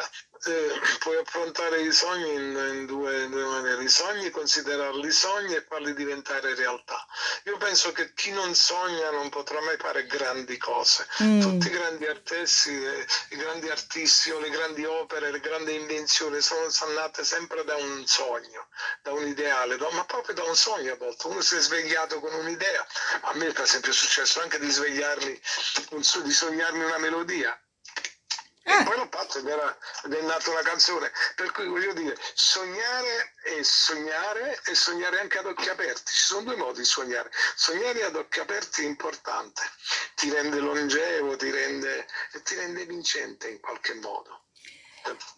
eh, 0.46 0.80
puoi 1.00 1.18
affrontare 1.18 1.82
i 1.82 1.92
sogni 1.92 2.34
in, 2.34 2.74
in, 2.74 2.86
due, 2.86 3.24
in, 3.24 3.32
due, 3.32 3.44
maniere. 3.44 3.84
I 3.84 3.90
sogni, 3.90 4.30
considerarli 4.30 5.12
sogni 5.12 5.56
e 5.56 5.66
farli 5.68 5.94
diventare 5.94 6.56
realtà. 6.56 7.06
Io 7.46 7.58
penso 7.58 7.92
che 7.92 8.14
chi 8.14 8.32
non 8.32 8.56
sogna 8.56 9.12
non 9.12 9.30
potrà 9.30 9.62
mai 9.62 9.78
fare 9.78 10.06
grandi 10.08 10.58
cose. 10.58 11.08
Mm. 11.22 11.42
Tutti 11.42 11.68
i 11.68 11.70
grandi 11.70 12.08
artisti, 12.08 12.72
eh, 12.72 13.06
i 13.30 13.36
grandi 13.36 13.70
artisti 13.70 14.32
o 14.32 14.40
le 14.40 14.50
grandi 14.50 14.84
opere, 14.86 15.32
le 15.32 15.40
grandi 15.40 15.76
invenzioni 15.76 16.42
sono, 16.42 16.70
sono 16.70 16.94
nate 16.94 17.24
sempre 17.24 17.64
da 17.64 17.76
un 17.76 18.06
sogno, 18.08 18.68
da 19.04 19.12
un 19.12 19.28
ideale, 19.28 19.78
da, 19.78 19.90
ma 19.92 20.06
proprio 20.06 20.34
da 20.34 20.44
un 20.44 20.56
sogno 20.56 20.94
a 20.94 20.98
volte. 20.98 21.28
Uno 21.28 21.42
si 21.42 21.56
è 21.56 21.60
svegliato 21.60 22.20
con 22.20 22.34
un'idea. 22.34 22.86
A 23.22 23.34
me 23.36 23.52
per 23.52 23.64
esempio 23.64 23.92
è 23.92 23.96
successo 23.96 24.42
anche 24.42 24.58
di 24.60 24.70
svegliarmi, 24.70 25.40
di 26.24 26.32
sognarmi 26.32 26.84
una 26.84 26.98
melodia 26.98 27.60
e 28.64 28.84
poi 28.84 28.96
l'ho 28.96 29.08
fatto 29.10 29.40
ed, 29.40 29.48
era, 29.48 29.78
ed 30.04 30.14
è 30.14 30.22
nata 30.22 30.50
una 30.52 30.62
canzone. 30.62 31.12
Per 31.36 31.52
cui 31.52 31.68
voglio 31.68 31.94
dire, 31.94 32.16
sognare 32.34 33.34
e 33.44 33.64
sognare 33.64 34.60
e 34.66 34.76
sognare 34.76 35.20
anche 35.20 35.40
ad 35.40 35.46
occhi 35.46 35.70
aperti. 35.70 36.12
Ci 36.12 36.24
sono 36.26 36.44
due 36.44 36.56
modi 36.56 36.80
di 36.80 36.86
sognare. 36.86 37.32
Sognare 37.56 38.04
ad 38.04 38.16
occhi 38.16 38.40
aperti 38.40 38.84
è 38.84 38.86
importante, 38.86 39.62
ti 40.16 40.30
rende 40.30 40.60
longevo, 40.60 41.36
ti 41.36 41.50
rende, 41.50 42.08
ti 42.44 42.56
rende 42.56 42.86
vincente 42.86 43.50
in 43.50 43.60
qualche 43.60 43.96
modo. 43.96 44.44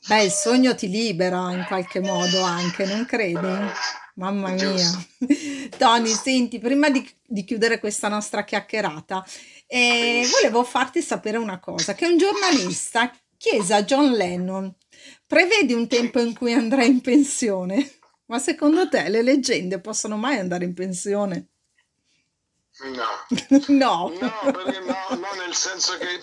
Beh, 0.08 0.24
il 0.24 0.32
sogno 0.32 0.76
ti 0.76 0.90
libera 0.90 1.52
in 1.52 1.64
qualche 1.66 2.02
modo 2.02 2.42
anche, 2.42 2.86
non 2.86 3.06
credi? 3.06 3.72
Mamma 4.16 4.51
mia. 4.51 5.07
Tony, 5.78 6.09
senti, 6.09 6.59
prima 6.59 6.89
di, 6.89 7.07
di, 7.26 7.43
chiudere 7.43 7.80
questa 7.80 8.07
nostra 8.07 8.43
chiacchierata, 8.43 9.26
eh, 9.66 10.28
volevo 10.30 10.64
farti 10.64 11.01
sapere 11.01 11.38
una 11.38 11.59
cosa, 11.59 11.95
che 11.95 12.05
un 12.05 12.18
giornalista 12.18 13.11
chiese 13.38 13.74
a 13.74 13.84
John 13.84 14.11
Lennon, 14.11 14.74
prevedi 15.26 15.74
un 15.74 15.88
tempo 15.88 16.20
in 16.20 16.34
cui 16.36 16.53
andrai 16.53 16.88
in 16.88 17.01
pensione? 17.01 17.91
Ma 18.26 18.39
secondo 18.39 18.88
te 18.88 19.09
le 19.09 19.22
leggende 19.22 19.82
possono 19.82 20.16
mai 20.16 20.38
andare 20.38 20.64
in 20.64 20.74
pensione? 20.74 21.53
No. 22.80 23.06
no. 23.68 24.12
No, 24.20 24.52
perché 24.52 24.80
no, 24.80 25.08
no, 25.10 25.34
nel 25.34 25.54
senso 25.54 25.96
che 25.98 26.20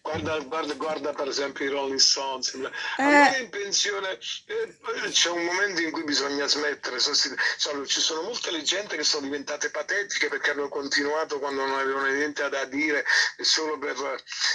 guarda, 0.00 0.38
guarda, 0.38 0.74
guarda 0.74 1.12
per 1.12 1.26
esempio 1.26 1.64
i 1.64 1.68
Rolling 1.68 1.98
Stones. 1.98 2.54
Eh. 2.98 3.40
in 3.40 3.48
pensione 3.50 4.12
eh, 4.12 5.10
c'è 5.10 5.30
un 5.30 5.44
momento 5.44 5.80
in 5.80 5.90
cui 5.90 6.04
bisogna 6.04 6.46
smettere. 6.46 7.00
Cioè, 7.00 7.86
ci 7.86 8.00
sono 8.00 8.22
molte 8.22 8.52
leggende 8.52 8.96
che 8.96 9.02
sono 9.02 9.26
diventate 9.26 9.70
patetiche 9.70 10.28
perché 10.28 10.52
hanno 10.52 10.68
continuato 10.68 11.40
quando 11.40 11.66
non 11.66 11.78
avevano 11.78 12.06
niente 12.06 12.48
da 12.48 12.64
dire 12.64 13.04
solo 13.40 13.76
per 13.78 13.96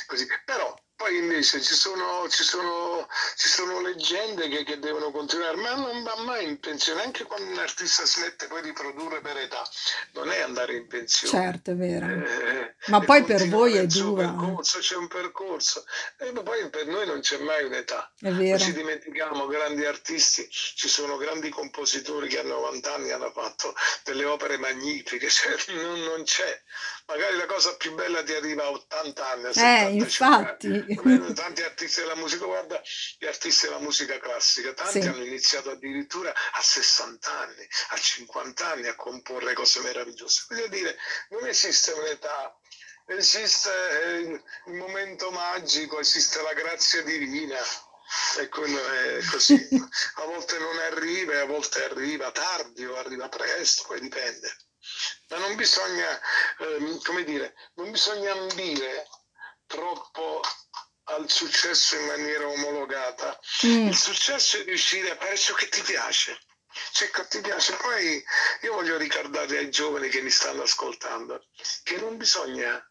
così. 0.08 0.26
Però 0.46 0.74
poi 0.96 1.18
invece 1.18 1.62
ci 1.62 1.74
sono, 1.74 2.28
ci 2.30 2.44
sono, 2.44 3.08
ci 3.36 3.50
sono 3.50 3.82
leggende 3.82 4.48
che, 4.48 4.64
che, 4.64 4.80
devono 4.80 5.12
continuare, 5.12 5.58
ma 5.58 5.74
non 5.74 6.04
va 6.04 6.16
mai 6.24 6.48
in 6.48 6.60
pensione, 6.60 7.02
anche 7.04 7.24
quando 7.24 7.52
un 7.52 7.58
artista 7.58 8.06
smette 8.06 8.48
poi 8.48 8.62
di 8.62 8.74
produrre 8.74 9.20
per 9.20 9.38
età, 9.38 9.64
non 10.14 10.30
è 10.30 10.42
andare 10.42 10.76
in 10.76 10.88
pensione. 10.88 11.44
Certo, 11.44 11.72
è 11.72 11.76
vero. 11.76 12.06
Eh, 12.06 12.76
ma 12.88 13.00
poi 13.02 13.24
per 13.24 13.48
voi 13.50 13.76
è 13.76 13.86
dura. 13.86 14.30
Percorso, 14.30 14.80
c'è 14.80 14.96
un 14.96 15.08
percorso, 15.08 15.84
e 16.20 16.32
poi 16.32 16.70
per 16.70 16.86
noi 16.86 17.06
non 17.06 17.20
c'è 17.20 17.38
mai 17.40 17.64
un'età. 17.64 18.12
È 18.20 18.30
vero. 18.30 18.58
Non 18.58 18.60
ci 18.60 18.74
dimentichiamo, 18.74 19.48
grandi 19.48 19.86
artisti, 19.86 20.48
ci 20.50 20.88
sono 20.88 21.18
grandi 21.18 21.50
compositori 21.50 22.28
che 22.28 22.40
a 22.40 22.44
90 22.44 22.94
anni 22.94 23.12
hanno 23.12 23.32
fatto 23.32 23.74
delle 24.04 24.26
opere 24.26 24.58
magnifiche, 24.58 25.28
cioè, 25.30 25.56
non, 25.74 26.00
non 26.02 26.24
c'è. 26.24 26.62
Magari 27.08 27.36
la 27.36 27.46
cosa 27.46 27.76
più 27.76 27.94
bella 27.96 28.24
ti 28.24 28.34
arriva 28.34 28.64
a 28.64 28.70
80 28.70 29.32
anni. 29.32 29.46
A 29.46 29.52
eh, 29.56 29.92
infatti 29.92 30.92
tanti 31.34 31.62
artisti 31.64 32.02
della 32.02 32.16
musica, 32.16 32.46
guarda 32.46 32.82
gli 33.18 33.26
artisti 33.26 33.66
della 33.68 33.80
musica 33.80 34.20
classica, 34.20 34.74
tanti 34.74 35.02
sì. 35.02 35.08
hanno 35.08 35.24
iniziato 35.24 35.72
addirittura 35.72 36.32
a 36.32 36.62
60 36.62 37.40
anni, 37.40 37.68
a 37.90 37.98
50 37.98 38.68
anni 38.68 38.88
a 38.88 38.96
comporre 38.96 39.54
cose 39.54 39.80
meravigliose. 39.82 40.46
Voglio 40.50 40.68
dire, 40.68 40.98
non 41.30 41.48
esiste 41.48 41.92
un'età, 41.92 42.58
esiste 43.08 44.42
il 44.66 44.74
momento 44.74 45.32
magico, 45.32 46.00
esiste 46.00 46.42
la 46.42 46.54
grazia 46.54 47.02
divina. 47.04 47.60
E 48.40 48.48
quello 48.48 48.80
è 48.80 49.24
così. 49.32 49.56
A 50.18 50.26
volte 50.26 50.60
non 50.60 50.78
arriva, 50.78 51.42
a 51.42 51.46
volte 51.46 51.84
arriva 51.84 52.32
tardi 52.32 52.86
o 52.86 52.96
arriva 52.96 53.28
presto, 53.28 53.86
poi 53.88 54.00
dipende. 54.02 54.56
Ma 55.30 55.38
non 55.38 55.56
bisogna, 55.56 56.20
ehm, 56.60 57.02
come 57.02 57.24
dire, 57.24 57.56
non 57.76 57.90
bisogna 57.90 58.34
ambire 58.34 59.08
troppo 59.66 60.42
al 61.06 61.30
successo 61.30 61.96
in 61.96 62.06
maniera 62.06 62.48
omologata. 62.48 63.40
Mm. 63.66 63.88
Il 63.88 63.96
successo 63.96 64.58
è 64.58 64.64
riuscire 64.64 65.12
a 65.12 65.16
fare 65.18 65.38
ciò 65.38 65.54
che 65.54 65.70
ti 65.70 65.82
piace. 65.82 66.38
Cioè, 66.92 67.10
che 67.12 67.28
ti 67.28 67.42
piace. 67.42 67.76
Poi 67.76 68.24
io 68.62 68.74
voglio 68.74 68.98
ricordare 68.98 69.58
ai 69.58 69.70
giovani 69.70 70.10
che 70.10 70.22
mi 70.22 70.32
stanno 70.32 70.64
ascoltando 70.64 71.46
che 71.84 71.98
non 71.98 72.18
bisogna 72.18 72.84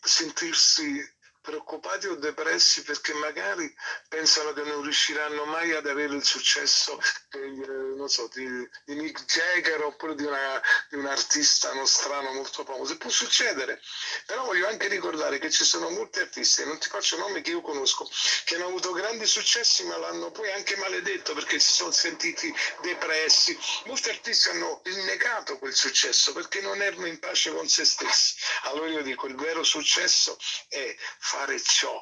sentirsi 0.00 1.02
preoccupati 1.48 2.06
o 2.08 2.16
depressi 2.16 2.82
perché 2.82 3.14
magari 3.14 3.74
pensano 4.06 4.52
che 4.52 4.62
non 4.64 4.82
riusciranno 4.82 5.46
mai 5.46 5.72
ad 5.72 5.86
avere 5.86 6.14
il 6.14 6.22
successo 6.22 7.00
eh, 7.30 8.06
so, 8.06 8.28
di, 8.34 8.46
di, 8.84 8.94
Mick 8.96 9.24
Jagger 9.24 9.82
oppure 9.82 10.14
di, 10.14 10.24
una, 10.24 10.60
di, 10.90 10.96
un 10.96 11.06
artista 11.06 11.72
nostrano 11.72 12.34
molto 12.34 12.64
famoso. 12.64 12.98
Può 12.98 13.08
succedere, 13.08 13.80
però 14.26 14.44
voglio 14.44 14.68
anche 14.68 14.88
ricordare 14.88 15.38
che 15.38 15.50
ci 15.50 15.64
sono 15.64 15.88
molti 15.88 16.18
artisti, 16.18 16.66
non 16.66 16.78
ti 16.78 16.88
faccio 16.90 17.16
nomi 17.16 17.40
che 17.40 17.52
io 17.52 17.62
conosco, 17.62 18.06
che 18.44 18.56
hanno 18.56 18.66
avuto 18.66 18.92
grandi 18.92 19.24
successi 19.24 19.84
ma 19.84 19.96
l'hanno 19.96 20.30
poi 20.30 20.52
anche 20.52 20.76
maledetto 20.76 21.32
perché 21.32 21.58
si 21.58 21.72
sono 21.72 21.92
sentiti 21.92 22.54
depressi. 22.82 23.58
Molti 23.86 24.10
artisti 24.10 24.50
hanno 24.50 24.82
negato 24.84 25.56
quel 25.56 25.74
successo 25.74 26.34
perché 26.34 26.60
non 26.60 26.82
erano 26.82 27.06
in 27.06 27.18
pace 27.18 27.50
con 27.52 27.66
se 27.68 27.86
stessi. 27.86 28.34
Allora 28.64 28.90
io 28.90 29.02
dico, 29.02 29.26
il 29.26 29.34
vero 29.34 29.62
successo 29.62 30.36
è 30.68 30.94
fare 31.18 31.37
fare 31.38 31.60
ciò, 31.62 31.96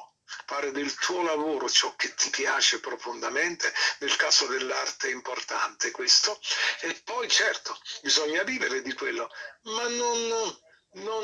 fare 0.47 0.71
del 0.71 0.91
tuo 0.95 1.21
lavoro 1.21 1.69
ciò 1.69 1.95
che 1.95 2.15
ti 2.15 2.31
piace 2.31 2.79
profondamente, 2.79 3.71
nel 3.99 4.15
caso 4.15 4.47
dell'arte 4.47 5.09
è 5.09 5.11
importante 5.11 5.91
questo, 5.91 6.39
e 6.81 6.99
poi 7.03 7.29
certo 7.29 7.77
bisogna 8.01 8.41
vivere 8.41 8.81
di 8.81 8.93
quello, 8.93 9.29
ma 9.75 9.87
non, 9.89 10.57
non, 10.93 11.23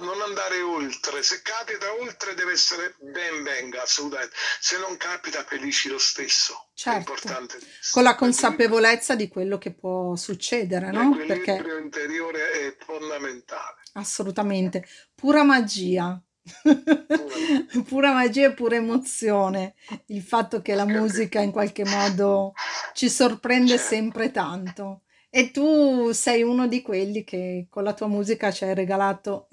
non, 0.00 0.20
andare 0.22 0.62
oltre. 0.62 1.22
Se 1.22 1.42
capita 1.42 1.94
oltre 2.00 2.34
deve 2.34 2.52
essere 2.52 2.96
ben 2.98 3.44
venga, 3.44 3.82
assolutamente. 3.82 4.34
Se 4.58 4.76
non 4.78 4.96
capita 4.96 5.44
felici 5.44 5.88
lo 5.88 5.98
stesso. 5.98 6.70
Certo. 6.74 6.96
È 6.96 6.98
importante. 6.98 7.58
Con 7.92 8.02
la 8.02 8.16
consapevolezza 8.16 9.14
di 9.14 9.28
quello 9.28 9.58
che 9.58 9.72
può 9.72 10.16
succedere, 10.16 10.90
no? 10.90 11.14
Perché 11.14 11.62
interiore 11.80 12.50
è 12.50 12.76
fondamentale. 12.84 13.82
Assolutamente. 13.92 14.88
Pura 15.14 15.44
magia. 15.44 16.20
Pura 17.88 18.12
magia 18.12 18.46
e 18.46 18.52
pura 18.52 18.76
emozione. 18.76 19.74
Il 20.06 20.22
fatto 20.22 20.60
che 20.62 20.74
la 20.74 20.84
musica 20.84 21.40
in 21.40 21.50
qualche 21.50 21.84
modo 21.84 22.52
ci 22.92 23.08
sorprende 23.08 23.78
sempre 23.78 24.30
tanto. 24.30 25.02
E 25.30 25.50
tu 25.50 26.12
sei 26.12 26.42
uno 26.42 26.68
di 26.68 26.80
quelli 26.80 27.24
che 27.24 27.66
con 27.68 27.82
la 27.82 27.92
tua 27.92 28.06
musica 28.06 28.52
ci 28.52 28.64
hai 28.64 28.74
regalato 28.74 29.48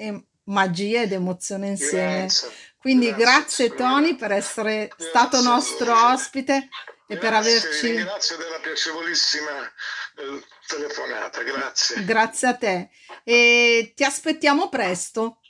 magia 0.45 1.01
ed 1.01 1.13
emozione 1.13 1.67
insieme. 1.67 2.19
Grazie. 2.19 2.49
quindi 2.79 3.13
grazie, 3.13 3.67
grazie 3.67 3.75
Tony 3.75 4.15
per 4.15 4.31
essere 4.31 4.87
grazie, 4.87 5.07
stato 5.07 5.41
nostro 5.41 6.11
ospite 6.11 6.69
e 7.07 7.17
per 7.17 7.33
averci 7.33 7.93
grazie 7.95 8.37
della 8.37 8.59
piacevolissima 8.59 9.65
eh, 9.65 10.43
telefonata. 10.67 11.43
Grazie. 11.43 12.05
Grazie 12.05 12.47
a 12.47 12.55
te. 12.55 12.89
E 13.23 13.93
ti 13.95 14.03
aspettiamo 14.03 14.69
presto 14.69 15.40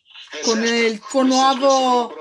con 0.44 0.64
il 0.64 1.00
tuo 1.00 1.24
nuovo... 1.24 2.14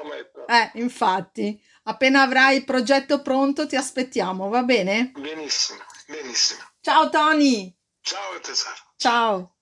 Eh, 0.47 0.71
infatti, 0.75 1.63
appena 1.85 2.23
avrai 2.23 2.57
il 2.57 2.65
progetto 2.65 3.23
pronto 3.23 3.67
ti 3.67 3.77
aspettiamo, 3.77 4.49
va 4.49 4.63
bene? 4.63 5.13
Benissimo, 5.17 5.81
benissimo. 6.07 6.61
Ciao 6.81 7.09
Tony! 7.09 7.73
Ciao 8.01 8.41
tesoro. 8.41 8.75
Ciao. 8.97 9.55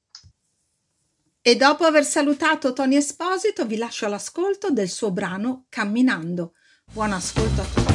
E 1.42 1.56
dopo 1.56 1.84
aver 1.84 2.04
salutato 2.04 2.72
Tony 2.72 2.96
Esposito 2.96 3.66
vi 3.66 3.76
lascio 3.76 4.06
all'ascolto 4.06 4.70
del 4.70 4.88
suo 4.88 5.10
brano 5.10 5.66
Camminando. 5.68 6.54
Buon 6.90 7.12
ascolto 7.12 7.60
a 7.60 7.64
tutti 7.64 7.87